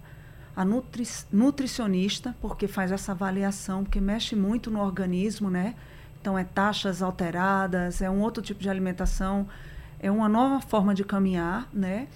a 0.54 0.66
nutri 0.66 1.04
nutricionista, 1.32 2.36
porque 2.42 2.68
faz 2.68 2.92
essa 2.92 3.12
avaliação, 3.12 3.84
porque 3.84 4.00
mexe 4.00 4.36
muito 4.36 4.70
no 4.70 4.80
organismo, 4.80 5.48
né? 5.48 5.74
Então, 6.20 6.38
é 6.38 6.44
taxas 6.44 7.00
alteradas, 7.00 8.02
é 8.02 8.10
um 8.10 8.20
outro 8.20 8.42
tipo 8.42 8.60
de 8.60 8.68
alimentação, 8.68 9.48
é 9.98 10.10
uma 10.10 10.28
nova 10.28 10.60
forma 10.60 10.94
de 10.94 11.04
caminhar, 11.04 11.66
né? 11.72 12.06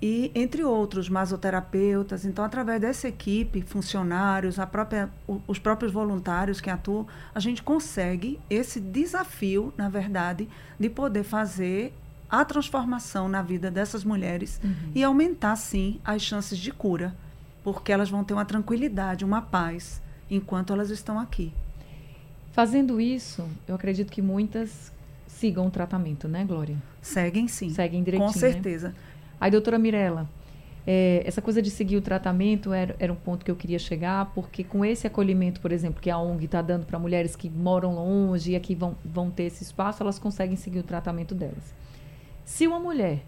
E, 0.00 0.30
entre 0.34 0.62
outros, 0.62 1.08
masoterapeutas. 1.08 2.24
Então, 2.24 2.44
através 2.44 2.80
dessa 2.80 3.08
equipe, 3.08 3.62
funcionários, 3.62 4.58
a 4.58 4.66
própria, 4.66 5.08
os 5.46 5.58
próprios 5.58 5.90
voluntários 5.90 6.60
que 6.60 6.68
atuam, 6.68 7.06
a 7.34 7.40
gente 7.40 7.62
consegue 7.62 8.38
esse 8.50 8.78
desafio, 8.78 9.72
na 9.76 9.88
verdade, 9.88 10.48
de 10.78 10.90
poder 10.90 11.22
fazer 11.22 11.94
a 12.28 12.44
transformação 12.44 13.28
na 13.28 13.40
vida 13.40 13.70
dessas 13.70 14.04
mulheres 14.04 14.60
uhum. 14.62 14.92
e 14.94 15.02
aumentar, 15.02 15.56
sim, 15.56 16.00
as 16.04 16.20
chances 16.20 16.58
de 16.58 16.70
cura 16.72 17.14
porque 17.66 17.90
elas 17.90 18.08
vão 18.08 18.22
ter 18.22 18.32
uma 18.32 18.44
tranquilidade, 18.44 19.24
uma 19.24 19.42
paz, 19.42 20.00
enquanto 20.30 20.72
elas 20.72 20.88
estão 20.88 21.18
aqui. 21.18 21.52
Fazendo 22.52 23.00
isso, 23.00 23.44
eu 23.66 23.74
acredito 23.74 24.12
que 24.12 24.22
muitas 24.22 24.92
sigam 25.26 25.66
o 25.66 25.70
tratamento, 25.70 26.28
né, 26.28 26.44
Glória? 26.44 26.76
Seguem 27.02 27.48
sim. 27.48 27.70
Seguem 27.70 28.04
direitinho. 28.04 28.32
Com 28.32 28.38
certeza. 28.38 28.90
Né? 28.90 28.94
Aí, 29.40 29.50
doutora 29.50 29.78
Mirella, 29.78 30.28
é, 30.86 31.22
essa 31.26 31.42
coisa 31.42 31.60
de 31.60 31.68
seguir 31.68 31.96
o 31.96 32.00
tratamento 32.00 32.72
era, 32.72 32.94
era, 33.00 33.12
um 33.12 33.16
ponto 33.16 33.44
que 33.44 33.50
eu 33.50 33.56
queria 33.56 33.78
chegar, 33.78 34.32
porque 34.34 34.62
com 34.62 34.84
esse 34.84 35.06
acolhimento, 35.06 35.60
por 35.60 35.72
exemplo, 35.72 36.00
que 36.00 36.08
a 36.08 36.16
ONG 36.16 36.44
está 36.44 36.62
dando 36.62 36.86
para 36.86 36.98
mulheres 36.98 37.34
que 37.34 37.50
moram 37.50 37.96
longe 37.96 38.52
e 38.52 38.56
aqui 38.56 38.74
vão, 38.74 38.96
vão 39.04 39.28
ter 39.28 39.44
esse 39.44 39.64
espaço, 39.64 40.02
elas 40.02 40.18
conseguem 40.18 40.54
seguir 40.54 40.78
o 40.78 40.84
tratamento 40.84 41.34
delas. 41.34 41.74
Se 42.44 42.68
uma 42.68 42.78
mulher 42.78 43.24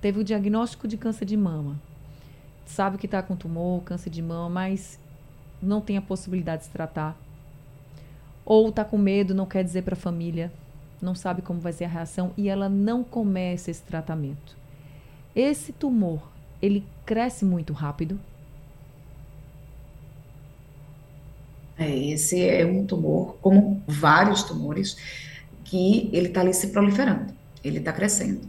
teve 0.00 0.20
o 0.20 0.24
diagnóstico 0.24 0.86
de 0.86 0.96
câncer 0.96 1.24
de 1.24 1.36
mama, 1.36 1.76
sabe 2.64 2.96
que 2.96 3.06
está 3.06 3.20
com 3.20 3.34
tumor, 3.34 3.82
câncer 3.82 4.10
de 4.10 4.22
mama, 4.22 4.48
mas 4.48 5.00
não 5.60 5.80
tem 5.80 5.96
a 5.96 6.02
possibilidade 6.02 6.60
de 6.60 6.66
se 6.66 6.70
tratar. 6.70 7.18
Ou 8.44 8.68
está 8.68 8.84
com 8.84 8.96
medo, 8.96 9.34
não 9.34 9.46
quer 9.46 9.64
dizer 9.64 9.82
para 9.82 9.94
a 9.94 9.96
família. 9.96 10.52
não 11.02 11.14
sabe 11.14 11.42
como 11.42 11.58
vai 11.60 11.72
ser 11.72 11.86
a 11.86 11.88
reação 11.88 12.30
e 12.36 12.48
ela 12.48 12.68
não 12.68 13.02
começa 13.02 13.70
esse 13.70 13.82
tratamento. 13.82 14.59
Esse 15.34 15.72
tumor, 15.72 16.30
ele 16.60 16.92
cresce 17.04 17.44
muito 17.44 17.72
rápido? 17.72 18.20
É, 21.76 21.96
esse 22.10 22.42
é 22.46 22.64
um 22.66 22.86
tumor, 22.86 23.38
como 23.40 23.82
vários 23.86 24.42
tumores, 24.42 24.96
que 25.64 26.10
ele 26.12 26.28
está 26.28 26.40
ali 26.42 26.52
se 26.52 26.68
proliferando, 26.68 27.34
ele 27.64 27.78
está 27.78 27.92
crescendo. 27.92 28.46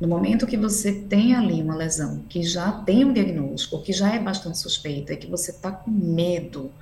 No 0.00 0.06
momento 0.06 0.46
que 0.46 0.56
você 0.56 0.92
tem 0.92 1.34
ali 1.34 1.62
uma 1.62 1.74
lesão 1.74 2.24
que 2.28 2.42
já 2.42 2.70
tem 2.72 3.04
um 3.04 3.12
diagnóstico, 3.12 3.82
que 3.82 3.92
já 3.92 4.14
é 4.14 4.18
bastante 4.18 4.58
suspeita, 4.58 5.12
e 5.14 5.16
que 5.16 5.26
você 5.26 5.50
está 5.50 5.72
com 5.72 5.90
medo, 5.90 6.72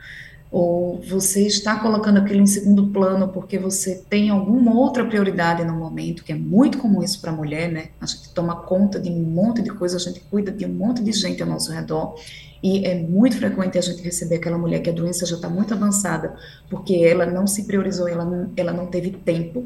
ou 0.50 1.00
você 1.00 1.47
está 1.47 1.79
colocando 1.79 2.19
aquilo 2.19 2.41
em 2.41 2.47
segundo 2.47 2.87
plano 2.88 3.29
porque 3.29 3.59
você 3.59 4.03
tem 4.09 4.31
alguma 4.31 4.75
outra 4.75 5.05
prioridade 5.05 5.65
no 5.65 5.75
momento, 5.75 6.25
que 6.25 6.33
é 6.33 6.37
muito 6.37 6.79
comum 6.79 7.03
isso 7.03 7.21
para 7.21 7.31
a 7.31 7.35
mulher, 7.35 7.71
né? 7.71 7.88
A 8.00 8.07
gente 8.07 8.33
toma 8.33 8.57
conta 8.57 9.00
de 9.00 9.11
um 9.11 9.23
monte 9.23 9.61
de 9.61 9.71
coisa, 9.71 9.97
a 9.97 10.00
gente 10.00 10.21
cuida 10.21 10.53
de 10.53 10.65
um 10.65 10.73
monte 10.73 11.03
de 11.03 11.12
gente 11.12 11.43
ao 11.43 11.49
nosso 11.49 11.73
redor, 11.73 12.15
e 12.62 12.87
é 12.87 12.95
muito 12.95 13.37
frequente 13.37 13.76
a 13.76 13.81
gente 13.81 14.03
receber 14.03 14.37
aquela 14.37 14.57
mulher 14.57 14.81
que 14.81 14.91
a 14.91 14.93
doença 14.93 15.26
já 15.26 15.37
está 15.37 15.49
muito 15.49 15.75
avançada, 15.75 16.35
porque 16.71 16.95
ela 16.95 17.26
não 17.26 17.47
se 17.47 17.65
priorizou, 17.65 18.09
ela 18.09 18.25
não, 18.25 18.50
ela 18.57 18.73
não 18.73 18.87
teve 18.87 19.11
tempo 19.11 19.65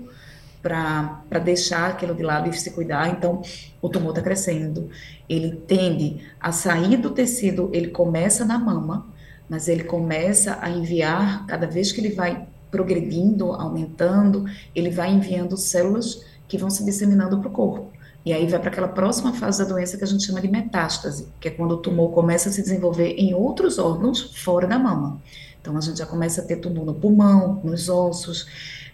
para 0.63 1.39
deixar 1.43 1.91
aquilo 1.91 2.15
de 2.15 2.23
lado 2.23 2.51
e 2.51 2.53
se 2.53 2.71
cuidar, 2.71 3.09
então 3.09 3.41
o 3.81 3.89
tumor 3.89 4.11
está 4.11 4.21
crescendo. 4.21 4.91
Ele 5.29 5.53
tende 5.67 6.21
a 6.39 6.53
sair 6.53 6.97
do 6.97 7.11
tecido, 7.11 7.71
ele 7.73 7.89
começa 7.89 8.45
na 8.45 8.59
mama, 8.59 9.07
mas 9.51 9.67
ele 9.67 9.83
começa 9.83 10.59
a 10.63 10.71
enviar, 10.71 11.45
cada 11.47 11.67
vez 11.67 11.91
que 11.91 12.01
ele 12.01 12.15
vai 12.15 12.47
progredindo, 12.71 13.53
aumentando, 13.53 14.45
ele 14.75 14.91
vai 14.91 15.13
enviando 15.13 15.57
células 15.57 16.25
que 16.47 16.57
vão 16.57 16.71
se 16.71 16.85
disseminando 16.85 17.37
para 17.41 17.49
o 17.49 17.51
corpo. 17.51 17.91
E 18.25 18.33
aí 18.33 18.47
vai 18.47 18.61
para 18.61 18.71
aquela 18.71 18.87
próxima 18.87 19.33
fase 19.33 19.59
da 19.59 19.69
doença 19.69 19.99
que 19.99 20.05
a 20.05 20.07
gente 20.07 20.25
chama 20.25 20.41
de 20.41 20.47
metástase, 20.47 21.27
que 21.41 21.49
é 21.49 21.51
quando 21.51 21.73
o 21.73 21.79
tumor 21.79 22.13
começa 22.13 22.49
a 22.49 22.53
se 22.53 22.63
desenvolver 22.63 23.15
em 23.19 23.35
outros 23.35 23.79
órgãos 23.79 24.37
fora 24.37 24.69
da 24.69 24.79
mama. 24.79 25.21
Então 25.61 25.77
a 25.77 25.81
gente 25.81 25.99
já 25.99 26.07
começa 26.07 26.43
a 26.43 26.45
ter 26.45 26.57
tumor 26.57 26.87
no 26.87 26.95
pulmão, 26.95 27.61
nos 27.65 27.89
ossos, 27.89 28.47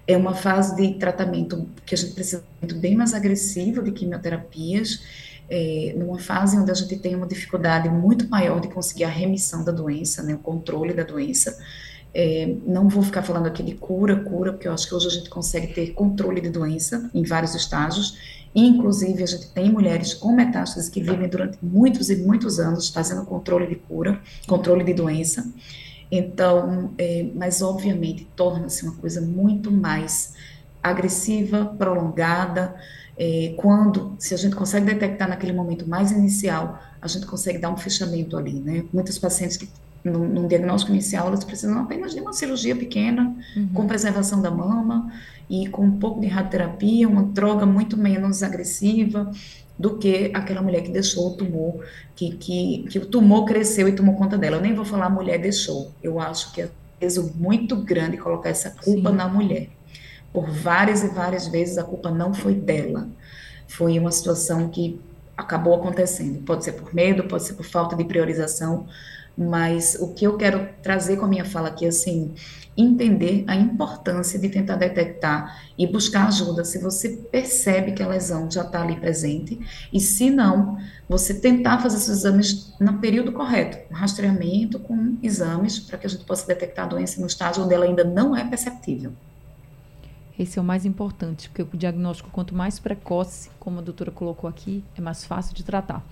é 0.06 0.16
uma 0.16 0.34
fase 0.34 0.76
de 0.76 0.94
tratamento 0.94 1.68
que 1.84 1.94
a 1.94 1.98
gente 1.98 2.14
precisa 2.14 2.42
bem 2.76 2.94
mais 2.94 3.12
agressivo 3.12 3.82
de 3.82 3.90
quimioterapias, 3.90 5.02
é, 5.48 5.94
numa 5.96 6.18
fase 6.18 6.58
onde 6.58 6.70
a 6.70 6.74
gente 6.74 6.96
tem 6.96 7.14
uma 7.14 7.26
dificuldade 7.26 7.88
muito 7.88 8.28
maior 8.28 8.60
de 8.60 8.68
conseguir 8.68 9.04
a 9.04 9.08
remissão 9.08 9.64
da 9.64 9.72
doença, 9.72 10.22
né, 10.22 10.34
o 10.34 10.38
controle 10.38 10.92
da 10.92 11.02
doença. 11.02 11.56
É, 12.12 12.54
não 12.66 12.88
vou 12.88 13.02
ficar 13.02 13.22
falando 13.22 13.46
aqui 13.46 13.62
de 13.62 13.74
cura, 13.74 14.16
cura, 14.16 14.52
porque 14.52 14.66
eu 14.66 14.72
acho 14.72 14.88
que 14.88 14.94
hoje 14.94 15.06
a 15.08 15.10
gente 15.10 15.28
consegue 15.28 15.68
ter 15.68 15.92
controle 15.92 16.40
de 16.40 16.48
doença 16.48 17.10
em 17.14 17.22
vários 17.22 17.54
estágios. 17.54 18.18
Inclusive, 18.54 19.22
a 19.22 19.26
gente 19.26 19.48
tem 19.50 19.70
mulheres 19.70 20.14
com 20.14 20.32
metástases 20.32 20.88
que 20.88 21.02
vivem 21.02 21.28
durante 21.28 21.58
muitos 21.62 22.08
e 22.08 22.16
muitos 22.16 22.58
anos 22.58 22.88
fazendo 22.88 23.26
controle 23.26 23.66
de 23.66 23.74
cura, 23.74 24.18
controle 24.46 24.82
de 24.82 24.94
doença. 24.94 25.46
Então, 26.10 26.90
é, 26.96 27.26
mas 27.34 27.60
obviamente 27.60 28.26
torna-se 28.34 28.84
uma 28.84 28.94
coisa 28.94 29.20
muito 29.20 29.70
mais 29.70 30.34
agressiva, 30.82 31.66
prolongada, 31.66 32.74
é, 33.18 33.54
quando, 33.56 34.14
se 34.18 34.34
a 34.34 34.36
gente 34.36 34.54
consegue 34.54 34.86
detectar 34.86 35.28
naquele 35.28 35.52
momento 35.52 35.88
mais 35.88 36.10
inicial, 36.10 36.78
a 37.00 37.08
gente 37.08 37.26
consegue 37.26 37.58
dar 37.58 37.70
um 37.70 37.76
fechamento 37.76 38.36
ali, 38.36 38.54
né? 38.54 38.84
Muitos 38.92 39.18
pacientes 39.18 39.56
que 39.56 39.68
num, 40.04 40.26
num 40.26 40.46
diagnóstico 40.46 40.92
inicial, 40.92 41.26
elas 41.26 41.44
precisam 41.44 41.78
apenas 41.80 42.14
de 42.14 42.20
uma 42.20 42.32
cirurgia 42.32 42.76
pequena, 42.76 43.34
uhum. 43.56 43.68
com 43.74 43.86
preservação 43.86 44.40
da 44.40 44.50
mama 44.50 45.12
e 45.48 45.68
com 45.68 45.84
um 45.84 45.98
pouco 45.98 46.20
de 46.20 46.26
radioterapia, 46.26 47.08
uma 47.08 47.22
droga 47.22 47.66
muito 47.66 47.96
menos 47.96 48.42
agressiva, 48.42 49.30
do 49.78 49.98
que 49.98 50.30
aquela 50.32 50.62
mulher 50.62 50.82
que 50.82 50.90
deixou 50.90 51.28
o 51.28 51.36
tumor, 51.36 51.84
que, 52.14 52.30
que, 52.36 52.86
que 52.88 52.98
o 52.98 53.06
tumor 53.06 53.44
cresceu 53.44 53.88
e 53.88 53.92
tomou 53.92 54.14
conta 54.14 54.38
dela. 54.38 54.56
Eu 54.56 54.62
nem 54.62 54.74
vou 54.74 54.84
falar 54.84 55.10
mulher 55.10 55.38
deixou. 55.38 55.92
Eu 56.02 56.18
acho 56.18 56.52
que 56.52 56.62
é 56.62 56.70
peso 56.98 57.30
muito 57.36 57.76
grande 57.76 58.16
colocar 58.16 58.48
essa 58.48 58.70
culpa 58.70 59.10
Sim. 59.10 59.16
na 59.16 59.28
mulher. 59.28 59.68
Por 60.36 60.50
várias 60.50 61.02
e 61.02 61.08
várias 61.08 61.46
vezes 61.46 61.78
a 61.78 61.82
culpa 61.82 62.10
não 62.10 62.34
foi 62.34 62.52
dela. 62.52 63.08
Foi 63.66 63.98
uma 63.98 64.12
situação 64.12 64.68
que 64.68 65.00
acabou 65.34 65.74
acontecendo. 65.74 66.42
Pode 66.42 66.62
ser 66.62 66.72
por 66.72 66.94
medo, 66.94 67.24
pode 67.24 67.44
ser 67.44 67.54
por 67.54 67.64
falta 67.64 67.96
de 67.96 68.04
priorização, 68.04 68.86
mas 69.34 69.96
o 69.98 70.12
que 70.12 70.26
eu 70.26 70.36
quero 70.36 70.68
trazer 70.82 71.16
com 71.16 71.24
a 71.24 71.28
minha 71.28 71.46
fala 71.46 71.68
aqui, 71.68 71.86
assim, 71.86 72.34
entender 72.76 73.44
a 73.46 73.56
importância 73.56 74.38
de 74.38 74.50
tentar 74.50 74.76
detectar 74.76 75.58
e 75.78 75.86
buscar 75.86 76.26
ajuda 76.26 76.66
se 76.66 76.78
você 76.80 77.08
percebe 77.32 77.92
que 77.92 78.02
a 78.02 78.06
lesão 78.06 78.50
já 78.50 78.60
está 78.60 78.82
ali 78.82 78.96
presente 78.96 79.58
e 79.90 79.98
se 79.98 80.28
não, 80.28 80.76
você 81.08 81.32
tentar 81.32 81.78
fazer 81.78 81.96
esses 81.96 82.10
exames 82.10 82.74
no 82.78 82.98
período 82.98 83.32
correto, 83.32 83.78
um 83.90 83.94
rastreamento 83.94 84.78
com 84.80 85.16
exames 85.22 85.78
para 85.78 85.96
que 85.96 86.06
a 86.06 86.10
gente 86.10 86.26
possa 86.26 86.46
detectar 86.46 86.84
a 86.84 86.88
doença 86.88 87.22
no 87.22 87.26
estágio 87.26 87.64
onde 87.64 87.72
ela 87.72 87.86
ainda 87.86 88.04
não 88.04 88.36
é 88.36 88.44
perceptível. 88.44 89.14
Esse 90.38 90.58
é 90.58 90.62
o 90.62 90.64
mais 90.64 90.84
importante, 90.84 91.48
porque 91.48 91.62
o 91.62 91.78
diagnóstico, 91.78 92.30
quanto 92.30 92.54
mais 92.54 92.78
precoce, 92.78 93.50
como 93.58 93.78
a 93.78 93.82
doutora 93.82 94.10
colocou 94.10 94.48
aqui, 94.48 94.84
é 94.96 95.00
mais 95.00 95.24
fácil 95.24 95.54
de 95.54 95.64
tratar. 95.64 96.04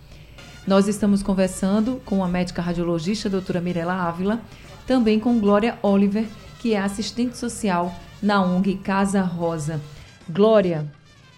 Nós 0.66 0.88
estamos 0.88 1.23
conversando 1.23 2.00
com 2.07 2.25
a 2.25 2.28
médica 2.28 2.62
radiologista, 2.62 3.28
doutora 3.28 3.61
Mirela 3.61 3.93
Ávila, 3.93 4.40
também 4.87 5.21
com 5.21 5.38
Glória 5.38 5.78
Oliver, 5.83 6.26
que 6.59 6.73
é 6.73 6.81
assistente 6.81 7.37
social 7.37 7.95
na 8.23 8.43
ONG 8.43 8.76
Casa 8.78 9.21
Rosa. 9.21 9.78
Glória, 10.26 10.90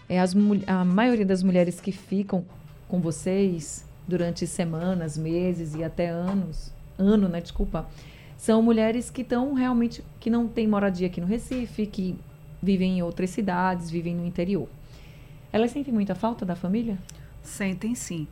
é 0.08 0.20
as, 0.20 0.32
a 0.68 0.84
maioria 0.84 1.26
das 1.26 1.42
mulheres 1.42 1.80
que 1.80 1.90
ficam 1.90 2.44
com 2.86 3.00
vocês 3.00 3.84
durante 4.06 4.46
semanas, 4.46 5.18
meses 5.18 5.74
e 5.74 5.82
até 5.82 6.08
anos, 6.08 6.70
ano, 6.96 7.28
né, 7.28 7.40
desculpa, 7.40 7.88
são 8.36 8.62
mulheres 8.62 9.10
que 9.10 9.22
estão 9.22 9.54
realmente, 9.54 10.04
que 10.20 10.30
não 10.30 10.46
têm 10.46 10.68
moradia 10.68 11.08
aqui 11.08 11.20
no 11.20 11.26
Recife, 11.26 11.86
que 11.86 12.16
vivem 12.66 12.98
em 12.98 13.02
outras 13.02 13.30
cidades, 13.30 13.88
vivem 13.90 14.14
no 14.14 14.26
interior. 14.26 14.68
Elas 15.52 15.70
sentem 15.70 15.94
muita 15.94 16.14
falta 16.14 16.44
da 16.44 16.54
família? 16.54 16.98
Sentem 17.42 17.94
sim. 17.94 18.26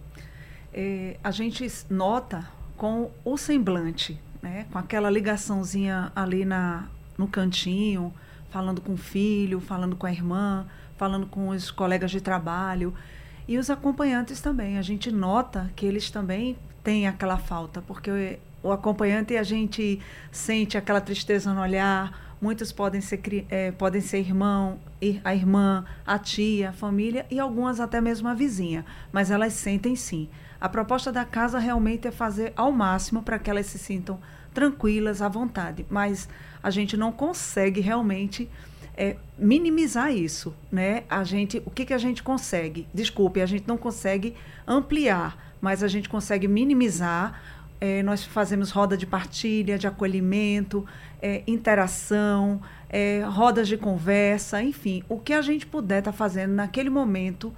É, 0.73 1.17
a 1.23 1.31
gente 1.31 1.67
nota 1.89 2.47
com 2.77 3.11
o 3.25 3.37
semblante 3.37 4.21
né? 4.45 4.67
Com 4.71 4.79
aquela 4.79 5.09
ligaçãozinha 5.09 6.13
ali 6.15 6.45
na, 6.45 6.87
no 7.17 7.27
cantinho, 7.27 8.13
falando 8.51 8.83
com 8.83 8.93
o 8.93 8.97
filho, 8.97 9.59
falando 9.59 9.97
com 9.97 10.07
a 10.07 10.13
irmã, 10.13 10.67
falando 10.99 11.27
com 11.27 11.49
os 11.49 11.71
colegas 11.71 12.11
de 12.11 12.21
trabalho. 12.21 12.93
E 13.49 13.57
os 13.57 13.71
acompanhantes 13.71 14.43
também. 14.43 14.77
A 14.77 14.83
gente 14.83 15.11
nota 15.11 15.71
que 15.75 15.87
eles 15.87 16.11
também 16.11 16.59
têm 16.83 17.09
aquela 17.09 17.39
falta, 17.39 17.81
porque 17.81 18.39
o 18.63 18.71
acompanhante 18.71 19.35
a 19.35 19.43
gente 19.43 19.99
sente 20.31 20.77
aquela 20.77 21.01
tristeza 21.01 21.55
no 21.55 21.63
olhar. 21.63 22.34
Muitos 22.45 22.73
podem 22.73 23.01
ser, 23.01 23.23
é, 23.49 23.73
podem 23.73 24.03
ser 24.03 24.19
irmão, 24.19 24.79
a 25.25 25.35
irmã, 25.35 25.83
a 26.07 26.19
tia, 26.19 26.69
a 26.69 26.73
família 26.75 27.25
e 27.31 27.41
algumas 27.41 27.81
até 27.81 28.03
mesmo 28.03 28.29
a 28.29 28.35
vizinha. 28.35 28.85
Mas 29.11 29.31
elas 29.31 29.55
sentem 29.55 29.97
sim. 29.97 30.29
A 30.61 30.69
proposta 30.69 31.11
da 31.11 31.25
casa 31.25 31.59
realmente 31.59 32.07
é 32.07 32.11
fazer 32.11 32.53
ao 32.55 32.71
máximo 32.71 33.23
para 33.23 33.39
que 33.39 33.49
elas 33.49 33.65
se 33.65 33.79
sintam 33.79 34.21
tranquilas, 34.53 35.23
à 35.23 35.29
vontade. 35.31 35.87
Mas 35.89 36.29
a 36.63 36.69
gente 36.69 36.99
não 36.99 37.11
consegue 37.11 37.81
realmente 37.81 38.47
é, 38.95 39.17
minimizar 39.39 40.13
isso, 40.13 40.55
né? 40.71 41.05
A 41.09 41.25
gente, 41.25 41.63
o 41.65 41.71
que, 41.71 41.87
que 41.87 41.95
a 41.95 41.99
gente 41.99 42.23
consegue? 42.23 42.87
Desculpe, 42.93 43.41
a 43.41 43.47
gente 43.47 43.67
não 43.67 43.79
consegue 43.79 44.35
ampliar, 44.67 45.57
mas 45.63 45.83
a 45.83 45.89
gente 45.89 46.11
consegue 46.11 46.47
minimizar. 46.47 47.41
É, 47.85 48.03
nós 48.03 48.25
fazemos 48.25 48.71
roda 48.71 48.97
de 48.97 49.05
partilha, 49.05 49.77
de 49.77 49.87
acolhimento, 49.87 50.87
é, 51.21 51.43
interação, 51.47 52.63
é, 52.89 53.23
rodas 53.27 53.69
de 53.69 53.77
conversa, 53.77 54.63
enfim, 54.63 55.03
o 55.09 55.19
que 55.19 55.33
a 55.33 55.43
gente 55.43 55.67
puder 55.67 55.99
estar 55.99 56.13
tá 56.13 56.17
fazendo 56.17 56.55
naquele 56.55 56.89
momento 56.89 57.53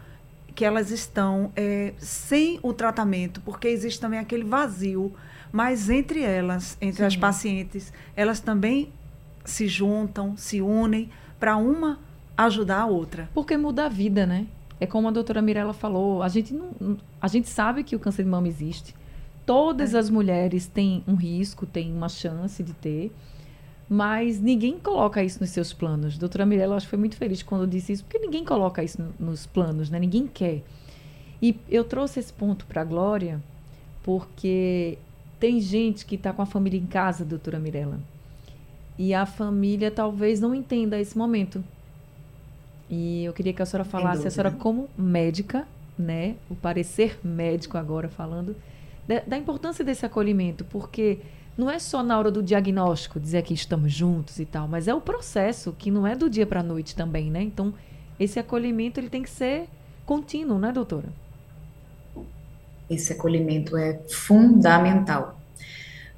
que 0.54 0.64
elas 0.64 0.90
estão 0.90 1.52
é, 1.54 1.92
sem 1.98 2.58
o 2.62 2.72
tratamento, 2.72 3.40
porque 3.42 3.68
existe 3.68 4.00
também 4.00 4.18
aquele 4.18 4.42
vazio 4.42 5.14
mas 5.52 5.88
entre 5.88 6.20
elas, 6.20 6.76
entre 6.80 6.98
Sim. 6.98 7.04
as 7.04 7.16
pacientes, 7.16 7.92
elas 8.14 8.40
também 8.40 8.92
se 9.44 9.66
juntam, 9.66 10.36
se 10.36 10.60
unem 10.60 11.08
para 11.38 11.56
uma 11.56 11.98
ajudar 12.36 12.80
a 12.82 12.86
outra. 12.86 13.30
Porque 13.32 13.56
muda 13.56 13.86
a 13.86 13.88
vida, 13.88 14.26
né? 14.26 14.46
É 14.78 14.86
como 14.86 15.08
a 15.08 15.10
doutora 15.10 15.40
Mirella 15.40 15.72
falou, 15.72 16.22
a 16.22 16.28
gente, 16.28 16.52
não, 16.52 16.98
a 17.20 17.28
gente 17.28 17.48
sabe 17.48 17.82
que 17.82 17.96
o 17.96 17.98
câncer 17.98 18.24
de 18.24 18.28
mama 18.28 18.48
existe. 18.48 18.94
Todas 19.46 19.94
é. 19.94 19.98
as 19.98 20.10
mulheres 20.10 20.66
têm 20.66 21.02
um 21.06 21.14
risco, 21.14 21.64
têm 21.64 21.92
uma 21.92 22.08
chance 22.08 22.62
de 22.62 22.72
ter, 22.74 23.12
mas 23.88 24.40
ninguém 24.40 24.78
coloca 24.78 25.22
isso 25.22 25.38
nos 25.40 25.50
seus 25.50 25.72
planos. 25.72 26.18
Doutora 26.18 26.44
Mirella, 26.44 26.74
acho 26.76 26.86
que 26.86 26.90
foi 26.90 26.98
muito 26.98 27.16
feliz 27.16 27.42
quando 27.42 27.66
disse 27.66 27.92
isso, 27.92 28.04
porque 28.04 28.18
ninguém 28.18 28.44
coloca 28.44 28.82
isso 28.82 29.00
no, 29.00 29.30
nos 29.30 29.46
planos, 29.46 29.88
né? 29.88 30.00
Ninguém 30.00 30.26
quer. 30.26 30.62
E 31.40 31.56
eu 31.68 31.84
trouxe 31.84 32.18
esse 32.18 32.32
ponto 32.32 32.66
para 32.66 32.80
a 32.80 32.84
Glória, 32.84 33.40
porque 34.02 34.98
tem 35.38 35.60
gente 35.60 36.04
que 36.04 36.16
está 36.16 36.32
com 36.32 36.42
a 36.42 36.46
família 36.46 36.78
em 36.78 36.86
casa, 36.86 37.24
doutora 37.24 37.60
Mirella, 37.60 38.00
e 38.98 39.14
a 39.14 39.26
família 39.26 39.90
talvez 39.90 40.40
não 40.40 40.54
entenda 40.54 40.98
esse 40.98 41.16
momento. 41.16 41.62
E 42.88 43.24
eu 43.24 43.32
queria 43.32 43.52
que 43.52 43.62
a 43.62 43.66
senhora 43.66 43.84
falasse, 43.84 44.26
a 44.26 44.30
senhora 44.30 44.50
como 44.50 44.88
médica, 44.96 45.66
né, 45.98 46.36
o 46.48 46.54
parecer 46.54 47.18
médico 47.22 47.76
agora 47.76 48.08
falando, 48.08 48.56
da, 49.26 49.36
importância 49.36 49.84
desse 49.84 50.04
acolhimento, 50.04 50.64
porque 50.64 51.20
não 51.56 51.70
é 51.70 51.78
só 51.78 52.02
na 52.02 52.18
hora 52.18 52.30
do 52.30 52.42
diagnóstico 52.42 53.20
dizer 53.20 53.42
que 53.42 53.54
estamos 53.54 53.92
juntos 53.92 54.38
e 54.38 54.44
tal, 54.44 54.66
mas 54.68 54.88
é 54.88 54.94
o 54.94 55.00
processo 55.00 55.72
que 55.72 55.90
não 55.90 56.06
é 56.06 56.14
do 56.14 56.28
dia 56.28 56.46
para 56.46 56.60
a 56.60 56.62
noite 56.62 56.94
também, 56.94 57.30
né? 57.30 57.42
Então, 57.42 57.72
esse 58.18 58.38
acolhimento 58.38 58.98
ele 58.98 59.08
tem 59.08 59.22
que 59.22 59.30
ser 59.30 59.68
contínuo, 60.04 60.58
né, 60.58 60.72
doutora? 60.72 61.08
Esse 62.90 63.12
acolhimento 63.12 63.76
é 63.76 64.00
fundamental. 64.08 65.40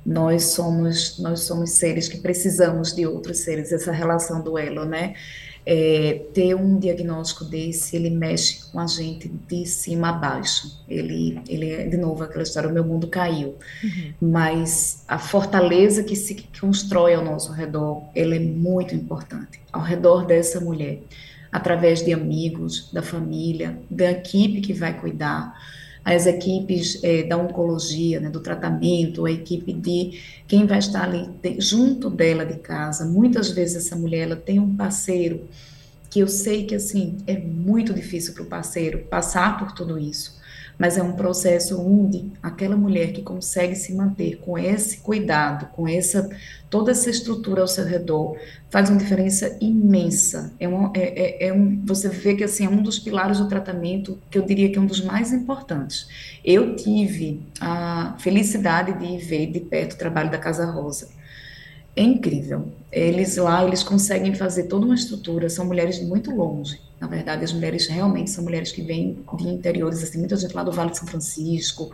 Nós 0.04 0.44
somos 0.44 1.18
nós 1.18 1.40
somos 1.40 1.70
seres 1.72 2.08
que 2.08 2.18
precisamos 2.18 2.94
de 2.94 3.06
outros 3.06 3.38
seres, 3.38 3.72
essa 3.72 3.92
relação 3.92 4.42
do 4.42 4.56
elo, 4.56 4.84
né? 4.84 5.14
É, 5.70 6.22
ter 6.32 6.54
um 6.54 6.78
diagnóstico 6.78 7.44
desse, 7.44 7.94
ele 7.94 8.08
mexe 8.08 8.70
com 8.72 8.80
a 8.80 8.86
gente 8.86 9.28
de 9.28 9.66
cima 9.66 10.08
a 10.08 10.12
baixo. 10.12 10.82
Ele, 10.88 11.38
ele 11.46 11.70
é, 11.70 11.86
de 11.86 11.98
novo, 11.98 12.22
aquela 12.22 12.42
história, 12.42 12.70
o 12.70 12.72
meu 12.72 12.84
mundo 12.84 13.06
caiu. 13.06 13.54
Uhum. 13.84 14.30
Mas 14.30 15.04
a 15.06 15.18
fortaleza 15.18 16.02
que 16.02 16.16
se 16.16 16.36
constrói 16.58 17.14
ao 17.14 17.22
nosso 17.22 17.52
redor, 17.52 18.02
ela 18.14 18.34
é 18.34 18.38
muito 18.38 18.94
importante. 18.94 19.60
Ao 19.70 19.82
redor 19.82 20.24
dessa 20.24 20.58
mulher, 20.58 21.00
através 21.52 22.02
de 22.02 22.14
amigos, 22.14 22.88
da 22.90 23.02
família, 23.02 23.78
da 23.90 24.10
equipe 24.10 24.62
que 24.62 24.72
vai 24.72 24.98
cuidar, 24.98 25.54
as 26.14 26.26
equipes 26.26 27.02
é, 27.02 27.22
da 27.22 27.36
oncologia, 27.36 28.18
né, 28.18 28.30
do 28.30 28.40
tratamento, 28.40 29.26
a 29.26 29.30
equipe 29.30 29.72
de 29.72 30.18
quem 30.46 30.66
vai 30.66 30.78
estar 30.78 31.04
ali 31.04 31.28
de, 31.42 31.60
junto 31.60 32.08
dela 32.08 32.46
de 32.46 32.58
casa. 32.58 33.04
Muitas 33.04 33.50
vezes 33.50 33.86
essa 33.86 33.96
mulher 33.96 34.20
ela 34.20 34.36
tem 34.36 34.58
um 34.58 34.74
parceiro 34.74 35.46
que 36.10 36.20
eu 36.20 36.28
sei 36.28 36.64
que 36.64 36.74
assim 36.74 37.18
é 37.26 37.36
muito 37.36 37.92
difícil 37.92 38.32
para 38.32 38.42
o 38.42 38.46
parceiro 38.46 39.00
passar 39.10 39.58
por 39.58 39.72
tudo 39.72 39.98
isso 39.98 40.37
mas 40.78 40.96
é 40.96 41.02
um 41.02 41.12
processo 41.12 41.80
onde 41.80 42.30
aquela 42.40 42.76
mulher 42.76 43.12
que 43.12 43.20
consegue 43.20 43.74
se 43.74 43.92
manter 43.92 44.36
com 44.36 44.56
esse 44.56 44.98
cuidado, 44.98 45.66
com 45.74 45.88
essa 45.88 46.30
toda 46.70 46.90
essa 46.90 47.08
estrutura 47.08 47.62
ao 47.62 47.66
seu 47.66 47.86
redor, 47.86 48.36
faz 48.70 48.90
uma 48.90 48.98
diferença 48.98 49.56
imensa. 49.58 50.52
É, 50.60 50.66
é, 50.66 51.46
é, 51.46 51.48
é 51.48 51.52
um, 51.52 51.82
você 51.84 52.10
vê 52.10 52.34
que 52.34 52.44
assim 52.44 52.66
é 52.66 52.68
um 52.68 52.82
dos 52.82 52.98
pilares 52.98 53.38
do 53.38 53.48
tratamento 53.48 54.18
que 54.30 54.36
eu 54.36 54.42
diria 54.42 54.70
que 54.70 54.78
é 54.78 54.80
um 54.80 54.86
dos 54.86 55.00
mais 55.00 55.32
importantes. 55.32 56.06
Eu 56.44 56.76
tive 56.76 57.40
a 57.60 58.14
felicidade 58.18 58.92
de 58.98 59.16
ver 59.16 59.50
de 59.50 59.60
perto 59.60 59.94
o 59.94 59.98
trabalho 59.98 60.30
da 60.30 60.38
Casa 60.38 60.66
Rosa. 60.70 61.08
É 61.96 62.02
incrível. 62.02 62.68
Eles 62.92 63.38
lá, 63.38 63.64
eles 63.64 63.82
conseguem 63.82 64.34
fazer 64.34 64.64
toda 64.64 64.84
uma 64.84 64.94
estrutura, 64.94 65.48
são 65.48 65.64
mulheres 65.64 65.98
de 65.98 66.04
muito 66.04 66.30
longe 66.30 66.87
na 67.00 67.06
verdade, 67.06 67.44
as 67.44 67.52
mulheres 67.52 67.86
realmente 67.86 68.30
são 68.30 68.42
mulheres 68.42 68.72
que 68.72 68.82
vêm 68.82 69.18
de 69.36 69.48
interiores, 69.48 70.02
assim, 70.02 70.18
muita 70.18 70.36
gente 70.36 70.54
lá 70.54 70.64
do 70.64 70.72
Vale 70.72 70.90
de 70.90 70.98
São 70.98 71.06
Francisco, 71.06 71.90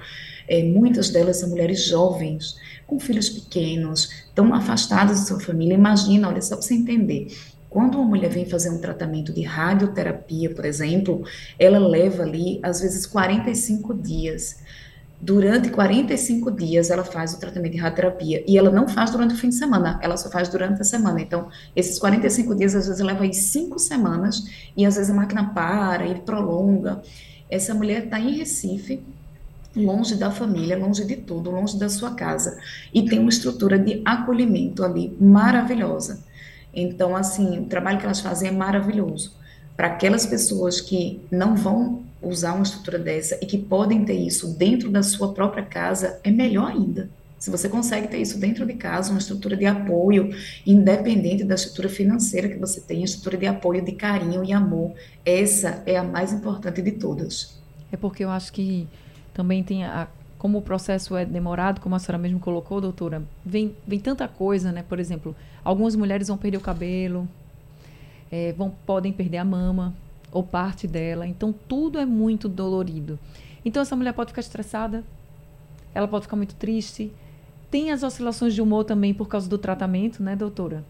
é, 0.48 0.62
muitas 0.62 1.10
delas 1.10 1.38
são 1.38 1.50
mulheres 1.50 1.84
jovens, 1.84 2.56
com 2.86 2.98
filhos 2.98 3.28
pequenos, 3.28 4.24
tão 4.34 4.54
afastadas 4.54 5.20
da 5.20 5.26
sua 5.26 5.40
família. 5.40 5.74
Imagina, 5.74 6.28
olha, 6.28 6.40
só 6.40 6.56
para 6.56 6.64
você 6.64 6.74
entender, 6.74 7.28
quando 7.68 7.96
uma 7.96 8.04
mulher 8.04 8.30
vem 8.30 8.46
fazer 8.46 8.70
um 8.70 8.78
tratamento 8.78 9.32
de 9.32 9.42
radioterapia, 9.42 10.54
por 10.54 10.64
exemplo, 10.64 11.24
ela 11.58 11.78
leva 11.78 12.22
ali, 12.22 12.60
às 12.62 12.80
vezes, 12.80 13.04
45 13.04 13.94
dias 13.94 14.62
durante 15.24 15.70
45 15.70 16.50
dias 16.50 16.90
ela 16.90 17.02
faz 17.02 17.32
o 17.32 17.40
tratamento 17.40 17.72
de 17.72 17.78
radioterapia 17.78 18.44
e 18.46 18.58
ela 18.58 18.70
não 18.70 18.86
faz 18.86 19.10
durante 19.10 19.32
o 19.32 19.38
fim 19.38 19.48
de 19.48 19.54
semana, 19.54 19.98
ela 20.02 20.18
só 20.18 20.28
faz 20.28 20.50
durante 20.50 20.82
a 20.82 20.84
semana. 20.84 21.18
Então, 21.18 21.48
esses 21.74 21.98
45 21.98 22.54
dias 22.54 22.74
às 22.74 22.86
vezes 22.86 23.02
leva 23.02 23.24
aí 23.24 23.32
cinco 23.32 23.78
semanas 23.78 24.44
e 24.76 24.84
às 24.84 24.96
vezes 24.96 25.10
a 25.10 25.14
máquina 25.14 25.46
para 25.54 26.06
e 26.06 26.16
prolonga. 26.16 27.00
Essa 27.48 27.72
mulher 27.72 28.04
está 28.04 28.20
em 28.20 28.36
Recife, 28.36 29.02
longe 29.74 30.14
da 30.14 30.30
família, 30.30 30.76
longe 30.76 31.06
de 31.06 31.16
tudo, 31.16 31.50
longe 31.50 31.78
da 31.78 31.88
sua 31.88 32.10
casa 32.10 32.58
e 32.92 33.06
tem 33.06 33.18
uma 33.18 33.30
estrutura 33.30 33.78
de 33.78 34.02
acolhimento 34.04 34.84
ali 34.84 35.16
maravilhosa. 35.18 36.22
Então, 36.74 37.16
assim, 37.16 37.60
o 37.60 37.64
trabalho 37.64 37.98
que 37.98 38.04
elas 38.04 38.20
fazem 38.20 38.50
é 38.50 38.52
maravilhoso. 38.52 39.32
Para 39.74 39.86
aquelas 39.86 40.26
pessoas 40.26 40.82
que 40.82 41.22
não 41.30 41.56
vão 41.56 42.03
usar 42.24 42.54
uma 42.54 42.62
estrutura 42.62 42.98
dessa 42.98 43.38
e 43.42 43.46
que 43.46 43.58
podem 43.58 44.04
ter 44.04 44.14
isso 44.14 44.56
dentro 44.56 44.90
da 44.90 45.02
sua 45.02 45.32
própria 45.32 45.64
casa, 45.64 46.20
é 46.24 46.30
melhor 46.30 46.70
ainda. 46.70 47.10
Se 47.38 47.50
você 47.50 47.68
consegue 47.68 48.08
ter 48.08 48.18
isso 48.18 48.38
dentro 48.38 48.64
de 48.64 48.72
casa, 48.72 49.10
uma 49.10 49.18
estrutura 49.18 49.54
de 49.54 49.66
apoio, 49.66 50.34
independente 50.66 51.44
da 51.44 51.54
estrutura 51.54 51.90
financeira 51.90 52.48
que 52.48 52.56
você 52.56 52.80
tem, 52.80 53.04
estrutura 53.04 53.36
de 53.36 53.46
apoio, 53.46 53.84
de 53.84 53.92
carinho 53.92 54.42
e 54.42 54.50
amor, 54.50 54.94
essa 55.26 55.82
é 55.84 55.98
a 55.98 56.02
mais 56.02 56.32
importante 56.32 56.80
de 56.80 56.92
todas. 56.92 57.60
É 57.92 57.98
porque 57.98 58.24
eu 58.24 58.30
acho 58.30 58.50
que 58.50 58.88
também 59.34 59.62
tem 59.62 59.84
a, 59.84 60.08
como 60.38 60.58
o 60.58 60.62
processo 60.62 61.16
é 61.16 61.26
demorado, 61.26 61.80
como 61.82 61.94
a 61.94 61.98
senhora 61.98 62.16
mesmo 62.16 62.40
colocou, 62.40 62.80
doutora, 62.80 63.22
vem, 63.44 63.76
vem 63.86 64.00
tanta 64.00 64.26
coisa, 64.26 64.72
né? 64.72 64.82
Por 64.88 64.98
exemplo, 64.98 65.36
algumas 65.62 65.94
mulheres 65.94 66.28
vão 66.28 66.38
perder 66.38 66.56
o 66.56 66.60
cabelo, 66.60 67.28
é, 68.32 68.52
vão, 68.52 68.72
podem 68.86 69.12
perder 69.12 69.38
a 69.38 69.44
mama, 69.44 69.94
ou 70.34 70.42
parte 70.42 70.86
dela. 70.86 71.26
Então 71.26 71.54
tudo 71.66 71.98
é 71.98 72.04
muito 72.04 72.48
dolorido. 72.48 73.18
Então 73.64 73.80
essa 73.80 73.96
mulher 73.96 74.12
pode 74.12 74.32
ficar 74.32 74.40
estressada, 74.42 75.02
ela 75.94 76.06
pode 76.06 76.24
ficar 76.24 76.36
muito 76.36 76.56
triste. 76.56 77.10
Tem 77.70 77.90
as 77.90 78.02
oscilações 78.02 78.52
de 78.52 78.60
humor 78.60 78.84
também 78.84 79.14
por 79.14 79.28
causa 79.28 79.48
do 79.48 79.56
tratamento, 79.56 80.22
né, 80.22 80.36
doutora? 80.36 80.84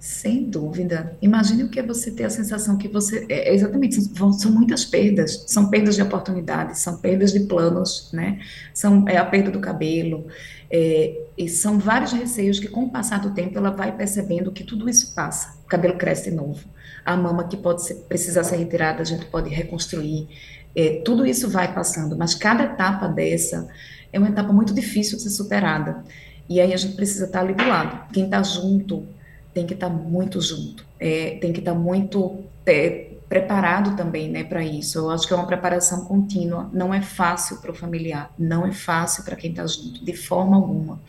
Sem 0.00 0.44
dúvida. 0.44 1.16
Imagine 1.20 1.64
o 1.64 1.68
que 1.68 1.78
é 1.78 1.82
você 1.82 2.10
ter 2.10 2.24
a 2.24 2.30
sensação 2.30 2.78
que 2.78 2.88
você. 2.88 3.26
É, 3.28 3.54
exatamente, 3.54 4.00
são, 4.00 4.32
são, 4.32 4.50
muitas 4.50 4.82
perdas. 4.82 5.44
São 5.46 5.68
perdas 5.68 5.94
de 5.94 6.00
oportunidades, 6.00 6.78
são 6.78 6.96
perdas 6.96 7.32
de 7.32 7.40
planos, 7.40 8.08
né? 8.10 8.40
São, 8.72 9.06
é 9.06 9.18
a 9.18 9.24
perda 9.26 9.50
do 9.50 9.60
cabelo. 9.60 10.26
É, 10.72 11.22
e 11.36 11.48
são 11.48 11.78
vários 11.78 12.12
receios 12.12 12.60
que, 12.60 12.68
com 12.68 12.84
o 12.84 12.90
passar 12.90 13.20
do 13.20 13.34
tempo, 13.34 13.58
ela 13.58 13.70
vai 13.70 13.96
percebendo 13.96 14.52
que 14.52 14.62
tudo 14.62 14.88
isso 14.88 15.14
passa. 15.14 15.58
O 15.64 15.66
cabelo 15.66 15.96
cresce 15.96 16.30
novo 16.30 16.60
a 17.04 17.16
mama 17.16 17.44
que 17.44 17.56
pode 17.56 17.82
ser, 17.84 17.94
precisar 18.08 18.44
ser 18.44 18.56
retirada, 18.56 19.02
a 19.02 19.04
gente 19.04 19.26
pode 19.26 19.48
reconstruir. 19.50 20.28
É, 20.74 21.02
tudo 21.04 21.26
isso 21.26 21.48
vai 21.48 21.72
passando, 21.72 22.16
mas 22.16 22.34
cada 22.34 22.64
etapa 22.64 23.08
dessa 23.08 23.68
é 24.12 24.18
uma 24.18 24.28
etapa 24.28 24.52
muito 24.52 24.72
difícil 24.74 25.16
de 25.16 25.24
ser 25.24 25.30
superada. 25.30 26.04
E 26.48 26.60
aí 26.60 26.72
a 26.72 26.76
gente 26.76 26.94
precisa 26.94 27.26
estar 27.26 27.40
ali 27.40 27.54
do 27.54 27.66
lado. 27.66 28.12
Quem 28.12 28.24
está 28.24 28.42
junto 28.42 29.06
tem 29.52 29.66
que 29.66 29.74
estar 29.74 29.88
muito 29.88 30.40
junto, 30.40 30.84
é, 30.98 31.38
tem 31.40 31.52
que 31.52 31.58
estar 31.58 31.74
muito 31.74 32.44
é, 32.64 33.09
preparado 33.30 33.96
também 33.96 34.28
né, 34.28 34.42
para 34.42 34.62
isso. 34.62 34.98
Eu 34.98 35.08
acho 35.08 35.26
que 35.26 35.32
é 35.32 35.36
uma 35.36 35.46
preparação 35.46 36.04
contínua. 36.04 36.68
Não 36.72 36.92
é 36.92 37.00
fácil 37.00 37.58
para 37.58 37.70
o 37.70 37.74
familiar, 37.74 38.34
não 38.36 38.66
é 38.66 38.72
fácil 38.72 39.24
para 39.24 39.36
quem 39.36 39.50
está 39.50 39.64
junto, 39.66 40.04
de 40.04 40.14
forma 40.14 40.56
alguma 40.56 41.00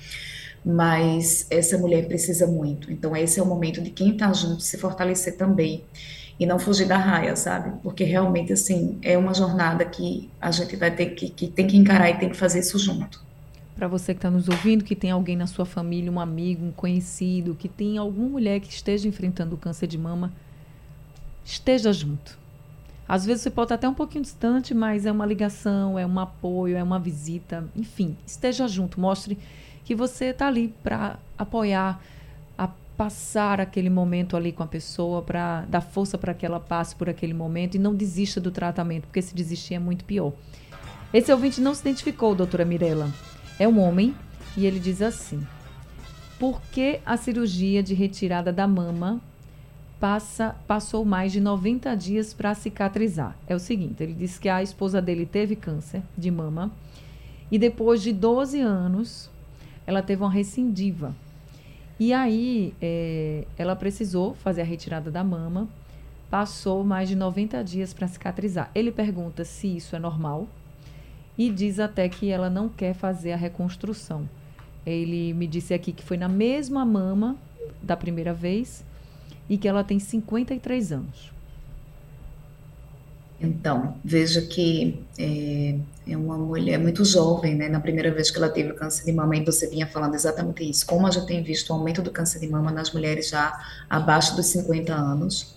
mas 0.63 1.47
essa 1.49 1.75
mulher 1.75 2.07
precisa 2.07 2.45
muito. 2.45 2.91
Então, 2.91 3.15
esse 3.15 3.39
é 3.39 3.43
o 3.43 3.45
momento 3.47 3.81
de 3.81 3.89
quem 3.89 4.11
está 4.11 4.31
junto 4.31 4.61
se 4.61 4.77
fortalecer 4.77 5.35
também 5.35 5.83
e 6.39 6.45
não 6.45 6.59
fugir 6.59 6.87
da 6.87 6.97
raia, 6.97 7.35
sabe? 7.35 7.79
Porque 7.81 8.03
realmente, 8.03 8.53
assim, 8.53 8.97
é 9.01 9.17
uma 9.17 9.33
jornada 9.33 9.83
que 9.85 10.29
a 10.39 10.51
gente 10.51 10.75
vai 10.75 10.91
ter 10.91 11.07
que, 11.07 11.29
que 11.29 11.47
tem 11.47 11.65
que 11.65 11.77
encarar 11.77 12.11
e 12.11 12.19
tem 12.19 12.29
que 12.29 12.37
fazer 12.37 12.59
isso 12.59 12.77
junto. 12.77 13.23
Para 13.75 13.87
você 13.87 14.13
que 14.13 14.19
está 14.19 14.29
nos 14.29 14.47
ouvindo, 14.47 14.83
que 14.83 14.95
tem 14.95 15.09
alguém 15.09 15.35
na 15.35 15.47
sua 15.47 15.65
família, 15.65 16.11
um 16.11 16.19
amigo, 16.19 16.65
um 16.65 16.71
conhecido, 16.71 17.55
que 17.55 17.67
tem 17.67 17.97
alguma 17.97 18.29
mulher 18.29 18.59
que 18.59 18.71
esteja 18.71 19.07
enfrentando 19.07 19.55
o 19.55 19.57
câncer 19.57 19.87
de 19.87 19.97
mama, 19.97 20.31
esteja 21.43 21.91
junto. 21.91 22.39
Às 23.07 23.25
vezes 23.25 23.41
você 23.43 23.49
pode 23.49 23.65
estar 23.65 23.75
até 23.75 23.89
um 23.89 23.93
pouquinho 23.93 24.23
distante, 24.23 24.73
mas 24.73 25.05
é 25.05 25.11
uma 25.11 25.25
ligação, 25.25 25.99
é 25.99 26.05
um 26.05 26.17
apoio, 26.17 26.77
é 26.77 26.83
uma 26.83 26.97
visita, 26.97 27.67
enfim, 27.75 28.15
esteja 28.25 28.67
junto, 28.67 29.01
mostre 29.01 29.37
que 29.83 29.93
você 29.93 30.25
está 30.25 30.47
ali 30.47 30.73
para 30.81 31.19
apoiar, 31.37 32.01
a 32.57 32.69
passar 32.95 33.59
aquele 33.59 33.89
momento 33.89 34.37
ali 34.37 34.53
com 34.53 34.63
a 34.63 34.67
pessoa, 34.67 35.21
para 35.21 35.65
dar 35.67 35.81
força 35.81 36.17
para 36.17 36.33
que 36.33 36.45
ela 36.45 36.59
passe 36.59 36.95
por 36.95 37.09
aquele 37.09 37.33
momento 37.33 37.75
e 37.75 37.79
não 37.79 37.93
desista 37.93 38.39
do 38.39 38.51
tratamento, 38.51 39.07
porque 39.07 39.21
se 39.21 39.35
desistir 39.35 39.73
é 39.73 39.79
muito 39.79 40.05
pior. 40.05 40.31
Esse 41.13 41.33
ouvinte 41.33 41.59
não 41.59 41.73
se 41.75 41.81
identificou, 41.81 42.33
doutora 42.33 42.63
Mirella. 42.63 43.11
É 43.59 43.67
um 43.67 43.79
homem 43.79 44.15
e 44.55 44.65
ele 44.65 44.79
diz 44.79 45.01
assim: 45.01 45.45
Por 46.39 46.61
que 46.71 47.01
a 47.05 47.17
cirurgia 47.17 47.83
de 47.83 47.93
retirada 47.93 48.53
da 48.53 48.65
mama 48.65 49.19
passa, 50.01 50.55
passou 50.67 51.05
mais 51.05 51.31
de 51.31 51.39
90 51.39 51.95
dias 51.95 52.33
para 52.33 52.55
cicatrizar? 52.55 53.37
É 53.47 53.55
o 53.55 53.59
seguinte: 53.59 54.01
ele 54.01 54.13
disse 54.13 54.39
que 54.39 54.49
a 54.49 54.63
esposa 54.63 54.99
dele 54.99 55.27
teve 55.27 55.55
câncer 55.55 56.01
de 56.17 56.31
mama 56.31 56.71
e 57.51 57.59
depois 57.59 58.01
de 58.01 58.11
12 58.11 58.59
anos 58.59 59.29
ela 59.85 60.01
teve 60.01 60.23
uma 60.23 60.31
recidiva. 60.31 61.15
E 61.99 62.13
aí, 62.13 62.73
é, 62.81 63.45
ela 63.55 63.75
precisou 63.75 64.33
fazer 64.33 64.61
a 64.61 64.65
retirada 64.65 65.11
da 65.11 65.23
mama, 65.23 65.67
passou 66.31 66.83
mais 66.83 67.07
de 67.07 67.15
90 67.15 67.63
dias 67.63 67.93
para 67.93 68.07
cicatrizar. 68.07 68.71
Ele 68.73 68.91
pergunta 68.91 69.45
se 69.45 69.67
isso 69.77 69.95
é 69.95 69.99
normal 69.99 70.47
e 71.37 71.51
diz 71.51 71.79
até 71.79 72.09
que 72.09 72.31
ela 72.31 72.49
não 72.49 72.67
quer 72.67 72.95
fazer 72.95 73.33
a 73.33 73.37
reconstrução. 73.37 74.27
Ele 74.83 75.31
me 75.33 75.45
disse 75.45 75.75
aqui 75.75 75.91
que 75.91 76.03
foi 76.03 76.17
na 76.17 76.27
mesma 76.27 76.83
mama 76.83 77.37
da 77.83 77.95
primeira 77.95 78.33
vez 78.33 78.83
e 79.51 79.57
que 79.57 79.67
ela 79.67 79.83
tem 79.83 79.99
53 79.99 80.93
anos. 80.93 81.29
Então, 83.37 83.95
veja 84.01 84.41
que 84.43 85.03
é, 85.19 85.75
é, 86.07 86.15
uma 86.15 86.37
mulher 86.37 86.79
muito 86.79 87.03
jovem, 87.03 87.55
né? 87.55 87.67
Na 87.67 87.81
primeira 87.81 88.09
vez 88.13 88.31
que 88.31 88.37
ela 88.37 88.47
teve 88.47 88.71
câncer 88.71 89.03
de 89.03 89.11
mama, 89.11 89.35
e 89.35 89.43
você 89.43 89.67
vinha 89.67 89.85
falando 89.85 90.15
exatamente 90.15 90.63
isso. 90.63 90.85
Como 90.85 91.05
a 91.05 91.11
gente 91.11 91.25
tem 91.25 91.43
visto 91.43 91.69
o 91.71 91.73
aumento 91.73 92.01
do 92.01 92.11
câncer 92.11 92.39
de 92.39 92.47
mama 92.47 92.71
nas 92.71 92.93
mulheres 92.93 93.27
já 93.27 93.59
abaixo 93.89 94.37
dos 94.37 94.45
50 94.45 94.93
anos. 94.93 95.53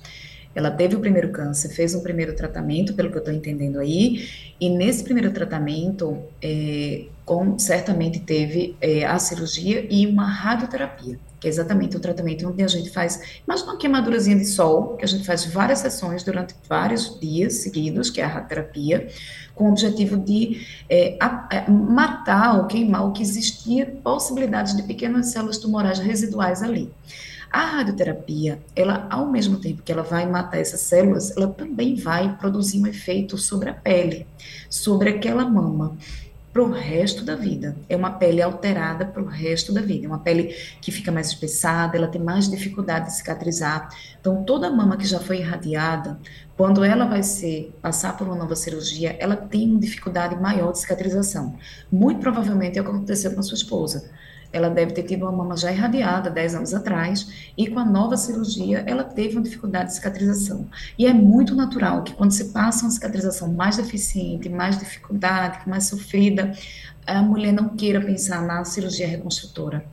Ela 0.57 0.72
teve 0.72 0.96
o 0.96 1.00
primeiro 1.00 1.30
câncer, 1.30 1.68
fez 1.68 1.94
um 1.94 2.02
primeiro 2.02 2.35
tratamento, 2.35 2.94
pelo 2.94 3.11
que 3.11 3.16
eu 3.16 3.20
estou 3.20 3.35
entendendo 3.35 3.78
aí, 3.78 4.28
e 4.61 4.68
nesse 4.68 5.04
primeiro 5.04 5.33
tratamento, 5.33 6.18
é, 6.42 7.04
com, 7.24 7.57
certamente 7.61 8.18
teve 8.18 8.76
é, 8.80 9.04
a 9.04 9.18
cirurgia 9.20 9.87
e 9.88 10.04
uma 10.07 10.26
radioterapia, 10.26 11.18
que 11.44 11.48
é 11.48 11.50
exatamente 11.50 11.94
o 11.94 12.00
tratamento 12.00 12.48
onde 12.48 12.62
a 12.62 12.66
gente 12.66 12.88
faz, 12.88 13.20
imagina 13.46 13.72
uma 13.72 13.78
queimadurazinha 13.78 14.35
de 14.35 14.46
sol, 14.46 14.96
que 14.96 15.04
a 15.04 15.09
gente 15.09 15.26
faz 15.26 15.44
várias 15.44 15.80
sessões 15.80 16.24
durante 16.24 16.54
vários 16.66 17.20
dias 17.20 17.59
seguidos, 17.59 18.09
que 18.09 18.18
é 18.18 18.24
a 18.24 18.28
radioterapia, 18.28 19.09
com 19.54 19.64
o 19.64 19.72
objetivo 19.72 20.16
de 20.16 20.66
é, 20.88 21.18
a, 21.20 21.66
a, 21.66 21.70
matar 21.70 22.57
ou 22.57 22.66
queimar 22.66 23.07
o 23.07 23.12
que 23.12 23.22
existia, 23.22 23.85
possibilidades 24.02 24.74
de 24.74 24.85
pequenas 24.85 25.33
células 25.33 25.59
tumorais 25.59 25.98
residuais 25.98 26.62
ali. 26.62 26.90
A 27.52 27.66
radioterapia, 27.66 28.59
ela, 28.74 29.07
ao 29.11 29.30
mesmo 29.30 29.59
tempo 29.59 29.83
que 29.83 29.92
ela 29.92 30.02
vai 30.02 30.26
matar 30.26 30.59
essas 30.59 30.80
células, 30.80 31.37
ela 31.37 31.48
também 31.48 31.94
vai 31.94 32.37
produzir 32.38 32.80
um 32.80 32.87
efeito 32.87 33.37
sobre 33.37 33.68
a 33.68 33.74
pele, 33.74 34.26
sobre 34.70 35.11
aquela 35.11 35.44
mama 35.44 35.94
para 36.54 36.62
o 36.62 36.70
resto 36.70 37.24
da 37.24 37.34
vida. 37.34 37.74
É 37.88 37.96
uma 37.96 38.12
pele 38.12 38.40
alterada 38.40 39.04
para 39.04 39.20
o 39.20 39.26
resto 39.26 39.72
da 39.72 39.80
vida. 39.80 40.06
É 40.06 40.08
uma 40.08 40.20
pele 40.20 40.54
que 40.80 40.92
fica 40.92 41.10
mais 41.10 41.26
espessada, 41.26 41.96
ela 41.96 42.06
tem 42.06 42.22
mais 42.22 42.48
dificuldade 42.48 43.06
de 43.06 43.16
cicatrizar. 43.16 43.88
Então, 44.20 44.44
toda 44.44 44.70
mama 44.70 44.96
que 44.96 45.04
já 45.04 45.18
foi 45.18 45.38
irradiada, 45.38 46.16
quando 46.56 46.84
ela 46.84 47.06
vai 47.06 47.24
ser 47.24 47.76
passar 47.82 48.16
por 48.16 48.28
uma 48.28 48.36
nova 48.36 48.54
cirurgia, 48.54 49.16
ela 49.18 49.34
tem 49.34 49.68
uma 49.68 49.80
dificuldade 49.80 50.36
maior 50.36 50.70
de 50.70 50.78
cicatrização. 50.78 51.56
Muito 51.90 52.20
provavelmente 52.20 52.78
é 52.78 52.82
o 52.82 52.84
que 52.84 52.90
aconteceu 52.90 53.32
com 53.32 53.40
a 53.40 53.42
sua 53.42 53.56
esposa 53.56 54.08
ela 54.54 54.70
deve 54.70 54.92
ter 54.92 55.02
tido 55.02 55.22
uma 55.22 55.32
mama 55.32 55.56
já 55.56 55.72
irradiada 55.72 56.30
10 56.30 56.54
anos 56.54 56.72
atrás, 56.72 57.50
e 57.58 57.66
com 57.66 57.80
a 57.80 57.84
nova 57.84 58.16
cirurgia, 58.16 58.84
ela 58.86 59.02
teve 59.02 59.34
uma 59.34 59.42
dificuldade 59.42 59.88
de 59.88 59.96
cicatrização. 59.96 60.66
E 60.96 61.06
é 61.06 61.12
muito 61.12 61.56
natural 61.56 62.04
que 62.04 62.14
quando 62.14 62.30
se 62.30 62.46
passa 62.52 62.84
uma 62.84 62.90
cicatrização 62.92 63.52
mais 63.52 63.76
deficiente, 63.76 64.48
mais 64.48 64.78
dificuldade, 64.78 65.68
mais 65.68 65.88
sofrida, 65.88 66.52
a 67.04 67.20
mulher 67.20 67.52
não 67.52 67.70
queira 67.70 68.00
pensar 68.00 68.42
na 68.42 68.64
cirurgia 68.64 69.08
reconstrutora. 69.08 69.84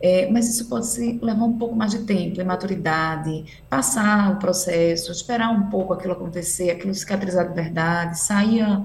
É, 0.00 0.30
mas 0.30 0.48
isso 0.48 0.68
pode 0.68 0.86
se 0.86 1.18
levar 1.20 1.44
um 1.44 1.58
pouco 1.58 1.74
mais 1.74 1.90
de 1.90 2.00
tempo, 2.00 2.34
de 2.34 2.44
maturidade, 2.44 3.44
passar 3.68 4.32
o 4.32 4.36
processo, 4.36 5.10
esperar 5.10 5.50
um 5.50 5.70
pouco 5.70 5.92
aquilo 5.92 6.12
acontecer, 6.12 6.70
aquilo 6.70 6.94
cicatrizar 6.94 7.48
de 7.48 7.54
verdade, 7.54 8.18
sair 8.18 8.62
a, 8.62 8.84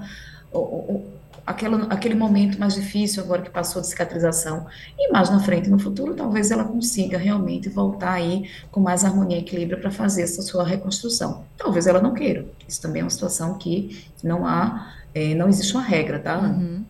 aquela, 1.46 1.84
aquele 1.86 2.16
momento 2.16 2.60
mais 2.60 2.76
difícil 2.76 3.24
agora 3.24 3.42
que 3.42 3.50
passou 3.50 3.82
de 3.82 3.88
cicatrização. 3.88 4.66
E 4.98 5.12
mais 5.12 5.30
na 5.30 5.40
frente, 5.40 5.70
no 5.70 5.80
futuro, 5.80 6.16
talvez 6.16 6.52
ela 6.52 6.64
consiga 6.64 7.18
realmente 7.18 7.70
voltar 7.70 8.14
aí 8.14 8.50
com 8.72 8.80
mais 8.80 9.04
harmonia 9.04 9.38
e 9.38 9.42
equilíbrio 9.42 9.80
para 9.80 9.92
fazer 9.92 10.24
essa 10.24 10.42
sua 10.42 10.64
reconstrução. 10.64 11.44
Talvez 11.58 11.88
ela 11.88 12.02
não 12.02 12.14
queira. 12.14 12.46
Isso 12.68 12.82
também 12.82 13.02
é 13.02 13.04
uma 13.04 13.10
situação 13.10 13.56
que 13.56 14.06
não 14.24 14.46
há, 14.46 14.94
é, 15.14 15.34
não 15.36 15.50
existe 15.50 15.74
uma 15.74 15.84
regra, 15.84 16.20
tá? 16.20 16.40
Uhum. 16.40 16.84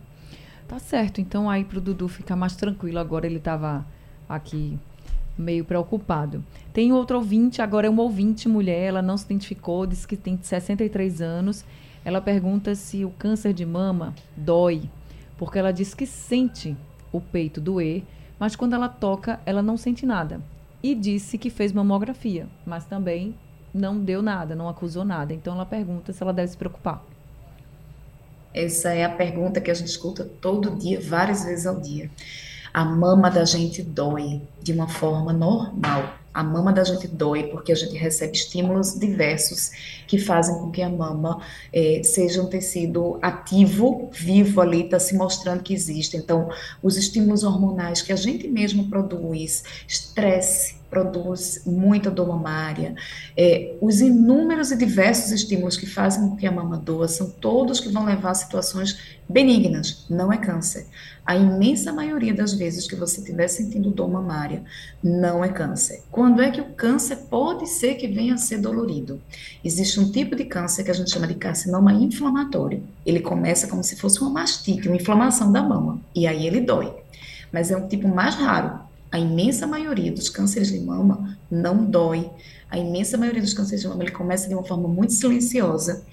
Tá 0.68 0.78
certo. 0.78 1.20
Então 1.20 1.50
aí 1.50 1.64
para 1.64 1.78
o 1.78 1.80
Dudu 1.80 2.08
ficar 2.08 2.36
mais 2.36 2.54
tranquilo, 2.54 2.98
agora 2.98 3.26
ele 3.26 3.38
estava 3.38 3.84
aqui 4.28 4.78
meio 5.36 5.64
preocupado. 5.64 6.44
Tem 6.72 6.92
outro 6.92 7.16
ouvinte, 7.16 7.60
agora 7.60 7.86
é 7.86 7.90
uma 7.90 8.02
ouvinte 8.02 8.48
mulher, 8.48 8.88
ela 8.88 9.02
não 9.02 9.16
se 9.16 9.24
identificou, 9.24 9.86
disse 9.86 10.06
que 10.06 10.16
tem 10.16 10.38
63 10.40 11.20
anos 11.20 11.64
ela 12.04 12.20
pergunta 12.20 12.74
se 12.74 13.04
o 13.04 13.10
câncer 13.10 13.52
de 13.52 13.66
mama 13.66 14.14
dói, 14.36 14.82
porque 15.36 15.58
ela 15.58 15.72
diz 15.72 15.94
que 15.94 16.06
sente 16.06 16.76
o 17.12 17.20
peito 17.20 17.60
doer, 17.60 18.02
mas 18.38 18.56
quando 18.56 18.74
ela 18.74 18.88
toca, 18.88 19.40
ela 19.44 19.62
não 19.62 19.76
sente 19.76 20.06
nada. 20.06 20.40
E 20.82 20.94
disse 20.94 21.36
que 21.36 21.50
fez 21.50 21.72
mamografia, 21.72 22.46
mas 22.64 22.86
também 22.86 23.34
não 23.72 23.98
deu 23.98 24.22
nada, 24.22 24.54
não 24.54 24.68
acusou 24.68 25.04
nada. 25.04 25.34
Então 25.34 25.54
ela 25.54 25.66
pergunta 25.66 26.12
se 26.12 26.22
ela 26.22 26.32
deve 26.32 26.48
se 26.48 26.56
preocupar. 26.56 27.04
Essa 28.52 28.92
é 28.92 29.04
a 29.04 29.10
pergunta 29.10 29.60
que 29.60 29.70
a 29.70 29.74
gente 29.74 29.88
escuta 29.88 30.24
todo 30.24 30.76
dia, 30.76 31.00
várias 31.00 31.44
vezes 31.44 31.66
ao 31.66 31.80
dia. 31.80 32.10
A 32.72 32.84
mama 32.84 33.30
da 33.30 33.44
gente 33.44 33.82
dói 33.82 34.42
de 34.62 34.72
uma 34.72 34.88
forma 34.88 35.32
normal. 35.32 36.19
A 36.32 36.42
mama 36.42 36.72
da 36.72 36.84
gente 36.84 37.06
dói 37.06 37.44
porque 37.44 37.72
a 37.72 37.74
gente 37.74 37.96
recebe 37.96 38.36
estímulos 38.36 38.98
diversos 38.98 39.70
que 40.06 40.18
fazem 40.18 40.56
com 40.58 40.70
que 40.70 40.82
a 40.82 40.88
mama 40.88 41.40
é, 41.72 42.02
seja 42.04 42.42
um 42.42 42.46
tecido 42.46 43.18
ativo, 43.20 44.10
vivo 44.12 44.60
ali, 44.60 44.84
está 44.84 44.98
se 44.98 45.14
mostrando 45.14 45.62
que 45.62 45.74
existe. 45.74 46.16
Então, 46.16 46.48
os 46.82 46.96
estímulos 46.96 47.44
hormonais 47.44 48.02
que 48.02 48.12
a 48.12 48.16
gente 48.16 48.48
mesmo 48.48 48.88
produz, 48.88 49.64
estresse, 49.86 50.79
produz 50.90 51.62
muita 51.64 52.10
dor. 52.10 52.30
É, 53.36 53.74
os 53.80 54.00
inúmeros 54.00 54.70
e 54.70 54.76
diversos 54.76 55.30
estímulos 55.32 55.76
que 55.76 55.86
fazem 55.86 56.28
com 56.28 56.36
que 56.36 56.46
a 56.46 56.52
mama 56.52 56.76
doa 56.76 57.08
são 57.08 57.30
todos 57.30 57.80
que 57.80 57.88
vão 57.88 58.04
levar 58.04 58.30
a 58.30 58.34
situações 58.34 58.98
benignas, 59.28 60.04
não 60.10 60.32
é 60.32 60.36
câncer. 60.36 60.86
A 61.24 61.36
imensa 61.36 61.92
maioria 61.92 62.34
das 62.34 62.52
vezes 62.52 62.88
que 62.88 62.96
você 62.96 63.20
estiver 63.20 63.46
sentindo 63.48 63.90
dor 63.90 64.10
mamária, 64.10 64.64
não 65.02 65.44
é 65.44 65.48
câncer. 65.48 66.02
Quando 66.10 66.42
é 66.42 66.50
que 66.50 66.60
o 66.60 66.72
câncer 66.72 67.16
pode 67.30 67.68
ser 67.68 67.94
que 67.94 68.08
venha 68.08 68.34
a 68.34 68.38
ser 68.38 68.58
dolorido? 68.58 69.20
Existe 69.64 70.00
um 70.00 70.10
tipo 70.10 70.34
de 70.34 70.44
câncer 70.44 70.82
que 70.82 70.90
a 70.90 70.94
gente 70.94 71.10
chama 71.10 71.28
de 71.28 71.34
carcinoma 71.34 71.92
inflamatório. 71.92 72.82
Ele 73.06 73.20
começa 73.20 73.68
como 73.68 73.84
se 73.84 73.96
fosse 73.96 74.20
uma 74.20 74.30
mastite, 74.30 74.88
uma 74.88 74.96
inflamação 74.96 75.52
da 75.52 75.62
mama, 75.62 76.00
e 76.14 76.26
aí 76.26 76.46
ele 76.46 76.60
dói. 76.60 76.92
Mas 77.52 77.70
é 77.70 77.76
um 77.76 77.86
tipo 77.86 78.08
mais 78.08 78.34
raro, 78.34 78.80
a 79.10 79.18
imensa 79.18 79.66
maioria 79.66 80.12
dos 80.12 80.28
cânceres 80.28 80.70
de 80.70 80.78
mama 80.80 81.36
não 81.50 81.84
dói. 81.84 82.30
A 82.70 82.78
imensa 82.78 83.18
maioria 83.18 83.42
dos 83.42 83.52
cânceres 83.52 83.82
de 83.82 83.88
mama 83.88 84.04
ele 84.04 84.12
começa 84.12 84.48
de 84.48 84.54
uma 84.54 84.64
forma 84.64 84.88
muito 84.88 85.12
silenciosa. 85.12 86.04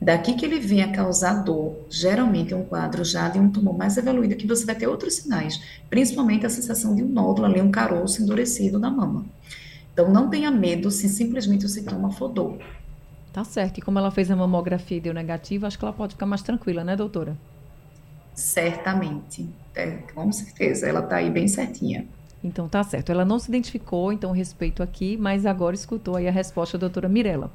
Daqui 0.00 0.34
que 0.34 0.44
ele 0.44 0.60
vem 0.60 0.82
a 0.82 0.92
causar 0.92 1.42
dor, 1.44 1.76
geralmente 1.88 2.52
é 2.52 2.56
um 2.56 2.64
quadro 2.64 3.04
já 3.04 3.28
de 3.28 3.38
um 3.38 3.50
tumor 3.50 3.76
mais 3.76 3.96
evoluído, 3.96 4.36
que 4.36 4.46
você 4.46 4.64
vai 4.64 4.74
ter 4.74 4.86
outros 4.86 5.14
sinais, 5.14 5.60
principalmente 5.88 6.44
a 6.44 6.50
sensação 6.50 6.94
de 6.94 7.02
um 7.02 7.08
nódulo 7.08 7.46
ali, 7.46 7.60
um 7.60 7.70
caroço 7.70 8.22
endurecido 8.22 8.78
na 8.78 8.90
mama. 8.90 9.24
Então, 9.92 10.10
não 10.10 10.28
tenha 10.28 10.50
medo 10.50 10.90
se 10.90 11.08
simplesmente 11.08 11.64
o 11.64 11.68
sintoma 11.68 12.10
for 12.10 12.28
dor. 12.28 12.58
Tá 13.32 13.44
certo. 13.44 13.78
E 13.78 13.82
como 13.82 13.98
ela 13.98 14.10
fez 14.10 14.30
a 14.30 14.36
mamografia 14.36 14.98
e 14.98 15.00
deu 15.00 15.14
negativo, 15.14 15.66
acho 15.66 15.78
que 15.78 15.84
ela 15.84 15.92
pode 15.92 16.14
ficar 16.14 16.26
mais 16.26 16.42
tranquila, 16.42 16.84
né, 16.84 16.96
doutora? 16.96 17.36
Certamente. 18.34 19.48
É, 19.74 19.86
com 20.14 20.30
certeza. 20.32 20.86
Ela 20.86 21.02
tá 21.02 21.16
aí 21.16 21.30
bem 21.30 21.48
certinha. 21.48 22.06
Então 22.44 22.68
tá 22.68 22.84
certo. 22.84 23.10
Ela 23.10 23.24
não 23.24 23.38
se 23.38 23.48
identificou, 23.48 24.12
então 24.12 24.30
respeito 24.30 24.82
aqui, 24.82 25.16
mas 25.16 25.46
agora 25.46 25.74
escutou 25.74 26.16
aí 26.16 26.28
a 26.28 26.30
resposta 26.30 26.76
da 26.76 26.82
doutora 26.82 27.08
Mirella. 27.08 27.50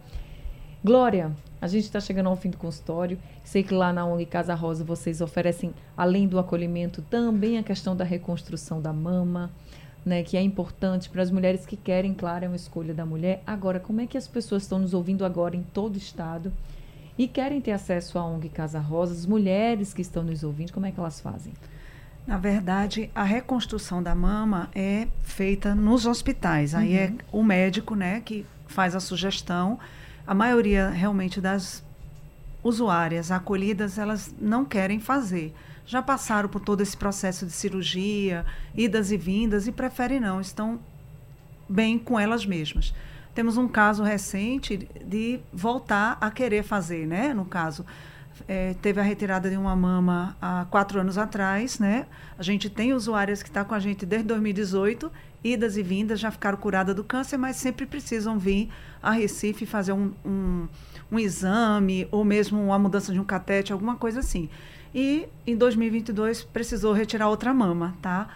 Glória, 0.84 1.32
a 1.62 1.68
gente 1.68 1.84
está 1.84 2.00
chegando 2.00 2.28
ao 2.28 2.36
fim 2.36 2.50
do 2.50 2.58
consultório. 2.58 3.20
Sei 3.44 3.62
que 3.62 3.74
lá 3.74 3.94
na 3.94 4.06
ONG 4.06 4.26
Casa 4.26 4.56
Rosa 4.56 4.84
vocês 4.84 5.22
oferecem, 5.22 5.74
além 5.96 6.28
do 6.28 6.40
acolhimento, 6.40 7.04
também 7.04 7.60
a 7.60 7.64
questão 7.64 7.96
da 7.96 8.04
reconstrução 8.04 8.82
da 8.82 8.92
mama, 8.92 9.52
né, 10.04 10.24
que 10.24 10.36
é 10.36 10.42
importante 10.42 11.10
para 11.10 11.22
as 11.22 11.30
mulheres 11.30 11.66
que 11.66 11.76
querem, 11.76 12.14
claro, 12.14 12.46
é 12.46 12.48
uma 12.48 12.56
escolha 12.56 12.94
da 12.94 13.06
mulher. 13.06 13.44
Agora, 13.46 13.80
como 13.80 14.02
é 14.02 14.08
que 14.08 14.18
as 14.18 14.28
pessoas 14.28 14.64
estão 14.64 14.80
nos 14.80 14.94
ouvindo 14.94 15.24
agora 15.24 15.56
em 15.56 15.62
todo 15.62 15.96
o 15.96 15.98
estado 15.98 16.52
e 17.18 17.28
querem 17.28 17.62
ter 17.62 17.74
acesso 17.74 18.18
à 18.18 18.26
ONG 18.26 18.50
Casa 18.50 18.80
Rosa? 18.80 19.14
As 19.14 19.26
mulheres 19.26 19.94
que 19.94 20.02
estão 20.02 20.24
nos 20.24 20.44
ouvindo, 20.44 20.72
como 20.72 20.86
é 20.86 20.92
que 20.92 21.00
elas 21.00 21.20
fazem? 21.20 21.54
Na 22.28 22.38
verdade, 22.38 23.10
a 23.16 23.24
reconstrução 23.24 24.04
da 24.04 24.14
mama 24.14 24.70
é 24.76 25.08
feita 25.24 25.74
nos 25.74 26.06
hospitais. 26.06 26.76
Aí 26.76 26.96
é 26.96 27.08
uhum. 27.08 27.18
é 27.18 27.24
o 27.32 27.44
médico, 27.44 27.96
né, 27.96 28.22
que 28.22 28.46
faz 28.68 28.96
a 28.96 29.00
sugestão. 29.00 29.80
A 30.28 30.34
maioria 30.34 30.90
realmente 30.90 31.42
das 31.42 31.84
usuárias 32.64 33.32
acolhidas, 33.32 33.98
elas 33.98 34.34
não 34.40 34.64
querem 34.64 35.00
fazer. 35.00 35.56
Já 35.86 36.02
passaram 36.02 36.48
por 36.48 36.62
todo 36.62 36.82
esse 36.82 36.96
processo 36.96 37.46
de 37.46 37.52
cirurgia, 37.52 38.46
idas 38.76 39.12
e 39.12 39.18
vindas 39.18 39.66
e 39.66 39.72
preferem 39.72 40.20
não, 40.20 40.40
estão 40.40 40.80
bem 41.68 41.98
com 41.98 42.20
elas 42.20 42.46
mesmas. 42.46 42.94
Temos 43.34 43.58
um 43.58 43.68
caso 43.68 44.04
recente 44.04 44.88
de 45.04 45.40
voltar 45.54 46.18
a 46.20 46.30
querer 46.30 46.64
fazer, 46.64 47.08
né? 47.08 47.34
No 47.34 47.46
caso, 47.46 47.86
é, 48.48 48.76
teve 48.82 49.00
a 49.00 49.04
retirada 49.04 49.50
de 49.50 49.58
uma 49.58 49.76
mama 49.76 50.36
há 50.42 50.66
quatro 50.70 51.00
anos 51.00 51.18
atrás, 51.18 51.80
né? 51.80 52.06
A 52.38 52.44
gente 52.44 52.70
tem 52.70 52.94
usuárias 52.94 53.42
que 53.42 53.50
estão 53.50 53.64
tá 53.64 53.70
com 53.70 53.76
a 53.76 53.80
gente 53.80 54.06
desde 54.06 54.28
2018, 54.28 55.12
idas 55.44 55.78
e 55.78 55.84
vindas, 55.84 56.20
já 56.20 56.32
ficaram 56.32 56.58
curadas 56.58 56.96
do 56.96 57.04
câncer, 57.04 57.38
mas 57.38 57.56
sempre 57.56 57.86
precisam 57.86 58.38
vir 58.38 58.70
a 59.02 59.12
Recife 59.12 59.66
fazer 59.66 59.94
um, 59.94 60.12
um, 60.26 60.68
um 61.12 61.20
exame 61.20 62.08
ou 62.12 62.24
mesmo 62.24 62.62
uma 62.62 62.80
mudança 62.80 63.14
de 63.14 63.20
um 63.20 63.24
catete, 63.24 63.72
alguma 63.74 63.96
coisa 63.96 64.20
assim. 64.20 64.50
E 64.94 65.28
em 65.46 65.56
2022 65.56 66.44
precisou 66.44 66.94
retirar 66.94 67.30
outra 67.30 67.54
mama, 67.54 67.96
tá? 68.02 68.28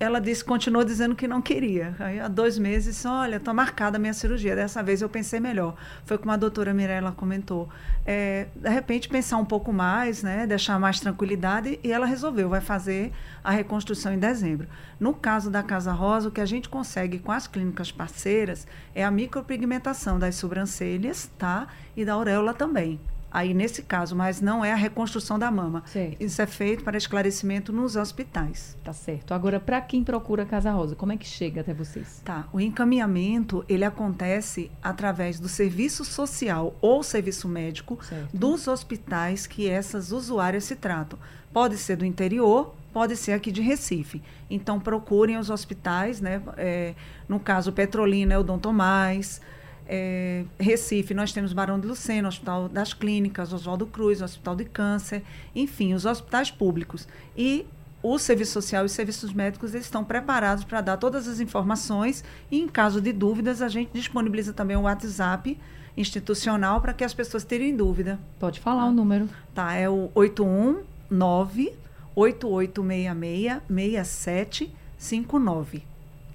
Ela 0.00 0.20
disse, 0.20 0.44
continuou 0.44 0.84
dizendo 0.84 1.16
que 1.16 1.26
não 1.26 1.42
queria. 1.42 1.94
Aí, 1.98 2.20
há 2.20 2.28
dois 2.28 2.56
meses, 2.56 3.04
olha, 3.04 3.36
está 3.36 3.52
marcada 3.52 3.96
a 3.96 4.00
minha 4.00 4.14
cirurgia. 4.14 4.54
Dessa 4.54 4.82
vez 4.82 5.02
eu 5.02 5.08
pensei 5.08 5.40
melhor. 5.40 5.74
Foi 6.04 6.16
como 6.16 6.30
a 6.30 6.36
doutora 6.36 6.72
Mirella 6.72 7.10
comentou. 7.10 7.68
É, 8.06 8.46
de 8.54 8.68
repente, 8.68 9.08
pensar 9.08 9.38
um 9.38 9.44
pouco 9.44 9.72
mais, 9.72 10.22
né, 10.22 10.46
deixar 10.46 10.78
mais 10.78 11.00
tranquilidade, 11.00 11.80
e 11.82 11.90
ela 11.90 12.06
resolveu, 12.06 12.48
vai 12.48 12.60
fazer 12.60 13.12
a 13.42 13.50
reconstrução 13.50 14.12
em 14.12 14.18
dezembro. 14.18 14.68
No 15.00 15.12
caso 15.12 15.50
da 15.50 15.62
Casa 15.62 15.92
Rosa, 15.92 16.28
o 16.28 16.32
que 16.32 16.40
a 16.40 16.46
gente 16.46 16.68
consegue 16.68 17.18
com 17.18 17.32
as 17.32 17.48
clínicas 17.48 17.90
parceiras 17.90 18.66
é 18.94 19.04
a 19.04 19.10
micropigmentação 19.10 20.18
das 20.18 20.36
sobrancelhas, 20.36 21.28
tá? 21.36 21.66
E 21.96 22.04
da 22.04 22.12
auréola 22.12 22.54
também 22.54 23.00
aí 23.30 23.52
nesse 23.52 23.82
caso, 23.82 24.16
mas 24.16 24.40
não 24.40 24.64
é 24.64 24.72
a 24.72 24.76
reconstrução 24.76 25.38
da 25.38 25.50
mama. 25.50 25.82
Isso 26.18 26.40
é 26.40 26.46
feito 26.46 26.82
para 26.84 26.96
esclarecimento 26.96 27.72
nos 27.72 27.96
hospitais. 27.96 28.76
Tá 28.82 28.92
certo. 28.92 29.34
Agora, 29.34 29.60
para 29.60 29.80
quem 29.80 30.02
procura 30.02 30.44
Casa 30.44 30.70
Rosa, 30.70 30.94
como 30.96 31.12
é 31.12 31.16
que 31.16 31.26
chega 31.26 31.60
até 31.60 31.74
vocês? 31.74 32.20
Tá. 32.24 32.46
O 32.52 32.60
encaminhamento, 32.60 33.64
ele 33.68 33.84
acontece 33.84 34.70
através 34.82 35.38
do 35.38 35.48
serviço 35.48 36.04
social 36.04 36.74
ou 36.80 37.02
serviço 37.02 37.48
médico 37.48 37.98
Certo. 38.02 38.36
dos 38.36 38.66
hospitais 38.68 39.46
que 39.46 39.68
essas 39.68 40.12
usuárias 40.12 40.64
se 40.64 40.76
tratam. 40.76 41.18
Pode 41.52 41.76
ser 41.76 41.96
do 41.96 42.04
interior, 42.04 42.74
pode 42.92 43.16
ser 43.16 43.32
aqui 43.32 43.50
de 43.50 43.60
Recife. 43.60 44.22
Então, 44.50 44.78
procurem 44.80 45.36
os 45.36 45.50
hospitais, 45.50 46.20
né? 46.20 46.42
É, 46.56 46.94
no 47.28 47.38
caso, 47.38 47.72
Petrolina 47.72 48.34
é 48.34 48.38
o 48.38 48.42
Dom 48.42 48.58
Tomás, 48.58 49.40
é, 49.88 50.44
Recife, 50.60 51.14
nós 51.14 51.32
temos 51.32 51.54
Barão 51.54 51.80
de 51.80 51.86
Lucena, 51.86 52.28
Hospital 52.28 52.68
das 52.68 52.92
Clínicas, 52.92 53.52
Oswaldo 53.52 53.86
Cruz, 53.86 54.20
Hospital 54.20 54.54
de 54.54 54.66
Câncer, 54.66 55.22
enfim, 55.54 55.94
os 55.94 56.04
hospitais 56.04 56.50
públicos. 56.50 57.08
E 57.34 57.66
o 58.02 58.18
serviço 58.18 58.52
social 58.52 58.84
e 58.84 58.86
os 58.86 58.92
serviços 58.92 59.32
médicos 59.32 59.74
eles 59.74 59.86
estão 59.86 60.04
preparados 60.04 60.62
para 60.62 60.82
dar 60.82 60.98
todas 60.98 61.26
as 61.26 61.40
informações 61.40 62.22
e, 62.50 62.60
em 62.60 62.68
caso 62.68 63.00
de 63.00 63.12
dúvidas, 63.12 63.62
a 63.62 63.68
gente 63.68 63.90
disponibiliza 63.92 64.52
também 64.52 64.76
o 64.76 64.82
WhatsApp 64.82 65.58
institucional 65.96 66.80
para 66.80 66.92
que 66.92 67.02
as 67.02 67.14
pessoas 67.14 67.44
tirem 67.44 67.74
dúvida. 67.74 68.20
Pode 68.38 68.60
falar 68.60 68.84
o 68.84 68.92
número. 68.92 69.28
Tá, 69.54 69.74
é 69.74 69.88
o 69.88 70.10
819 70.14 71.72
8866 72.14 73.62
6759. 73.68 75.82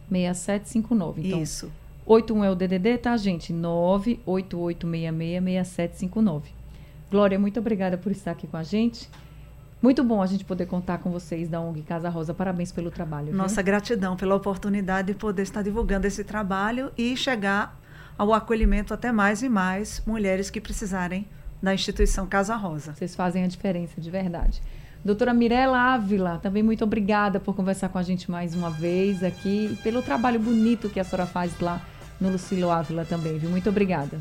6759. 0.10 1.28
Então, 1.28 1.42
Isso. 1.42 1.72
81 2.06 2.44
é 2.44 2.52
o 2.52 2.56
DDD, 2.56 2.98
tá, 2.98 3.16
gente? 3.16 3.54
988666759. 3.54 6.42
Glória, 7.10 7.40
muito 7.40 7.60
obrigada 7.60 7.98
por 7.98 8.12
estar 8.12 8.32
aqui 8.32 8.48
com 8.48 8.58
a 8.58 8.64
gente. 8.64 9.10
Muito 9.82 10.04
bom 10.04 10.22
a 10.22 10.26
gente 10.26 10.44
poder 10.46 10.66
contar 10.66 10.98
com 11.00 11.12
vocês 11.12 11.50
da 11.50 11.60
ONG 11.60 11.82
Casa 11.82 12.10
Rosa. 12.10 12.34
Parabéns 12.34 12.72
pelo 12.72 12.90
trabalho. 12.90 13.28
viu? 13.28 13.36
Nossa 13.36 13.62
gratidão 13.62 14.16
pela 14.16 14.36
oportunidade 14.36 15.14
de 15.14 15.14
poder 15.14 15.44
estar 15.44 15.62
divulgando 15.62 16.08
esse 16.08 16.24
trabalho 16.24 16.92
e 16.98 17.16
chegar 17.18 17.78
ao 18.18 18.34
acolhimento 18.34 18.94
até 18.94 19.12
mais 19.12 19.44
e 19.44 19.50
mais 19.50 20.02
mulheres 20.06 20.50
que 20.50 20.62
precisarem 20.62 21.28
da 21.62 21.74
instituição 21.74 22.26
Casa 22.26 22.56
Rosa. 22.56 22.94
Vocês 22.94 23.16
fazem 23.16 23.44
a 23.44 23.48
diferença, 23.48 24.00
de 24.00 24.10
verdade. 24.10 24.62
Doutora 25.04 25.34
Mirella 25.34 25.78
Ávila, 25.78 26.40
também 26.42 26.64
muito 26.64 26.86
obrigada 26.86 27.38
por 27.38 27.54
conversar 27.54 27.90
com 27.90 27.98
a 27.98 28.04
gente 28.04 28.32
mais 28.32 28.56
uma 28.56 28.70
vez 28.70 29.22
aqui 29.22 29.72
e 29.74 29.76
pelo 29.84 30.02
trabalho 30.02 30.40
bonito 30.40 30.90
que 30.90 31.00
a 31.00 31.04
senhora 31.04 31.26
faz 31.26 31.60
lá 31.60 31.82
no 32.20 32.30
Lucílio 32.30 32.70
Ávila 32.70 33.06
também, 33.06 33.38
viu? 33.38 33.50
Muito 33.50 33.70
obrigada. 33.70 34.18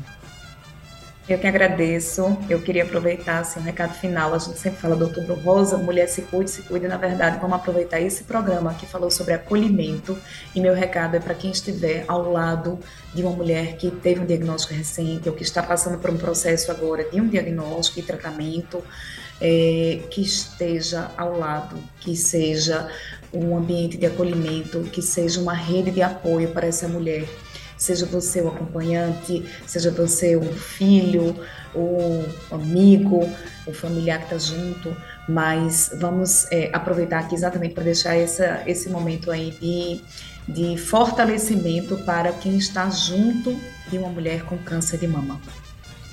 Eu 1.27 1.39
que 1.39 1.47
agradeço. 1.47 2.37
Eu 2.49 2.61
queria 2.61 2.83
aproveitar 2.83 3.39
assim, 3.39 3.57
um 3.57 3.63
recado 3.63 3.93
final. 3.93 4.33
A 4.33 4.37
gente 4.37 4.59
sempre 4.59 4.81
fala 4.81 4.93
do 4.93 5.05
Outubro 5.05 5.35
Rosa, 5.35 5.77
mulher 5.77 6.07
se 6.07 6.23
cuide, 6.23 6.51
se 6.51 6.63
cuide. 6.63 6.85
Na 6.85 6.97
verdade, 6.97 7.39
vamos 7.39 7.55
aproveitar 7.55 8.01
esse 8.01 8.25
programa 8.25 8.73
que 8.73 8.85
falou 8.85 9.09
sobre 9.09 9.33
acolhimento. 9.33 10.17
E 10.53 10.59
meu 10.59 10.73
recado 10.73 11.15
é 11.15 11.21
para 11.21 11.33
quem 11.33 11.49
estiver 11.49 12.03
ao 12.09 12.29
lado 12.29 12.77
de 13.13 13.21
uma 13.21 13.31
mulher 13.31 13.77
que 13.77 13.89
teve 13.89 14.19
um 14.19 14.25
diagnóstico 14.25 14.73
recente 14.73 15.29
ou 15.29 15.35
que 15.35 15.43
está 15.43 15.63
passando 15.63 15.97
por 15.97 16.09
um 16.09 16.17
processo 16.17 16.69
agora 16.69 17.09
de 17.09 17.21
um 17.21 17.27
diagnóstico 17.29 18.01
e 18.01 18.03
tratamento, 18.03 18.83
é, 19.39 20.01
que 20.09 20.21
esteja 20.21 21.09
ao 21.17 21.37
lado, 21.37 21.77
que 22.01 22.17
seja 22.17 22.89
um 23.31 23.55
ambiente 23.55 23.97
de 23.97 24.05
acolhimento, 24.05 24.81
que 24.91 25.01
seja 25.01 25.39
uma 25.39 25.53
rede 25.53 25.89
de 25.89 26.01
apoio 26.01 26.49
para 26.49 26.67
essa 26.67 26.87
mulher 26.87 27.25
seja 27.83 28.05
você 28.05 28.41
o 28.41 28.47
acompanhante, 28.47 29.43
seja 29.67 29.91
você 29.91 30.37
o 30.37 30.53
filho, 30.53 31.35
o 31.75 32.23
amigo, 32.49 33.29
o 33.67 33.73
familiar 33.73 34.19
que 34.19 34.33
está 34.33 34.37
junto, 34.37 34.95
mas 35.27 35.91
vamos 35.99 36.49
é, 36.49 36.69
aproveitar 36.71 37.19
aqui 37.19 37.35
exatamente 37.35 37.73
para 37.73 37.83
deixar 37.83 38.15
essa, 38.15 38.63
esse 38.65 38.89
momento 38.89 39.29
aí 39.29 39.51
de, 39.59 40.01
de 40.47 40.77
fortalecimento 40.77 41.97
para 42.05 42.31
quem 42.31 42.57
está 42.57 42.89
junto 42.89 43.59
de 43.89 43.97
uma 43.97 44.09
mulher 44.09 44.43
com 44.43 44.57
câncer 44.57 44.97
de 44.97 45.07
mama. 45.07 45.41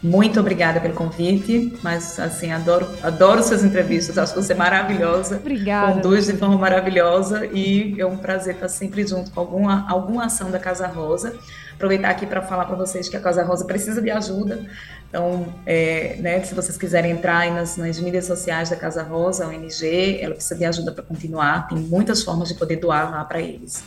Muito 0.03 0.41
obrigada 0.41 0.81
pelo 0.81 0.95
convite, 0.95 1.79
mas 1.83 2.19
assim, 2.19 2.51
adoro, 2.51 2.89
adoro 3.03 3.43
suas 3.43 3.63
entrevistas, 3.63 4.17
acho 4.17 4.33
que 4.33 4.43
você 4.43 4.53
é 4.55 4.57
maravilhosa. 4.57 5.37
Obrigada. 5.37 5.95
Conduz 5.95 6.27
de 6.27 6.33
forma 6.39 6.57
maravilhosa 6.57 7.45
e 7.47 8.01
é 8.01 8.07
um 8.07 8.17
prazer 8.17 8.55
estar 8.55 8.69
sempre 8.69 9.07
junto 9.07 9.31
com 9.31 9.41
alguma, 9.41 9.87
alguma 9.91 10.25
ação 10.25 10.51
da 10.51 10.59
Casa 10.59 10.87
Rosa. 10.87 11.35
Aproveitar 11.75 12.11
aqui 12.11 12.27
para 12.27 12.41
falar 12.41 12.65
para 12.65 12.77
vocês 12.77 13.11
que 13.11 13.17
a 13.17 13.21
Casa 13.21 13.43
Rosa 13.43 13.67
precisa 13.67 14.01
de 14.01 14.11
ajuda. 14.11 14.67
Então, 15.09 15.53
é, 15.67 16.17
né, 16.19 16.43
se 16.45 16.55
vocês 16.55 16.79
quiserem 16.79 17.11
entrar 17.13 17.51
nas, 17.53 17.77
nas 17.77 17.99
mídias 18.01 18.25
sociais 18.25 18.71
da 18.71 18.77
Casa 18.77 19.03
Rosa, 19.03 19.45
a 19.45 19.49
ONG, 19.49 20.19
ela 20.21 20.35
precisa 20.35 20.55
de 20.55 20.65
ajuda 20.65 20.93
para 20.93 21.03
continuar. 21.03 21.69
Tem 21.69 21.79
muitas 21.79 22.23
formas 22.23 22.49
de 22.49 22.55
poder 22.55 22.77
doar 22.77 23.11
lá 23.11 23.25
para 23.25 23.41
eles. 23.41 23.83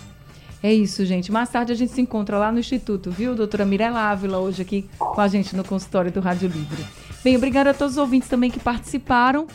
É 0.63 0.73
isso, 0.73 1.05
gente. 1.05 1.29
Mais 1.29 1.49
tarde 1.49 1.73
a 1.73 1.75
gente 1.75 1.91
se 1.91 1.99
encontra 1.99 2.37
lá 2.37 2.49
no 2.49 2.57
Instituto, 2.57 3.11
viu? 3.11 3.35
Doutora 3.35 3.65
Mirella 3.65 3.99
Ávila, 3.99 4.39
hoje 4.39 4.61
aqui 4.61 4.89
com 4.97 5.19
a 5.19 5.27
gente 5.27 5.53
no 5.57 5.63
consultório 5.63 6.09
do 6.09 6.21
Rádio 6.21 6.47
Livre. 6.47 6.85
Bem, 7.21 7.35
obrigada 7.35 7.71
a 7.71 7.73
todos 7.73 7.95
os 7.95 7.97
ouvintes 7.97 8.29
também 8.29 8.49
que 8.49 8.61
participaram, 8.61 9.45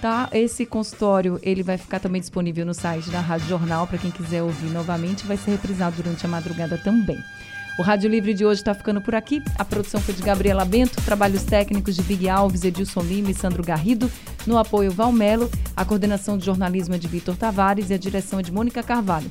tá? 0.00 0.26
Esse 0.32 0.64
consultório, 0.64 1.38
ele 1.42 1.62
vai 1.62 1.76
ficar 1.76 2.00
também 2.00 2.18
disponível 2.18 2.64
no 2.64 2.72
site 2.72 3.10
da 3.10 3.20
Rádio 3.20 3.46
Jornal, 3.46 3.86
para 3.86 3.98
quem 3.98 4.10
quiser 4.10 4.42
ouvir 4.42 4.70
novamente, 4.70 5.26
vai 5.26 5.36
ser 5.36 5.50
reprisado 5.50 5.96
durante 6.02 6.24
a 6.24 6.28
madrugada 6.30 6.78
também. 6.78 7.18
O 7.78 7.82
Rádio 7.82 8.08
Livre 8.08 8.32
de 8.32 8.46
hoje 8.46 8.62
está 8.62 8.72
ficando 8.72 9.02
por 9.02 9.14
aqui. 9.14 9.42
A 9.58 9.64
produção 9.64 10.00
foi 10.00 10.14
de 10.14 10.22
Gabriela 10.22 10.64
Bento, 10.64 10.96
trabalhos 11.02 11.42
técnicos 11.42 11.94
de 11.94 12.02
Big 12.02 12.26
Alves, 12.26 12.64
Edilson 12.64 13.02
Lima 13.02 13.30
e 13.30 13.34
Sandro 13.34 13.62
Garrido, 13.62 14.10
no 14.46 14.56
apoio 14.56 14.90
Valmelo, 14.90 15.50
a 15.76 15.84
coordenação 15.84 16.38
de 16.38 16.46
jornalismo 16.46 16.94
é 16.94 16.98
de 16.98 17.08
Vitor 17.08 17.36
Tavares 17.36 17.90
e 17.90 17.94
a 17.94 17.98
direção 17.98 18.38
é 18.38 18.42
de 18.42 18.52
Mônica 18.52 18.82
Carvalho. 18.82 19.30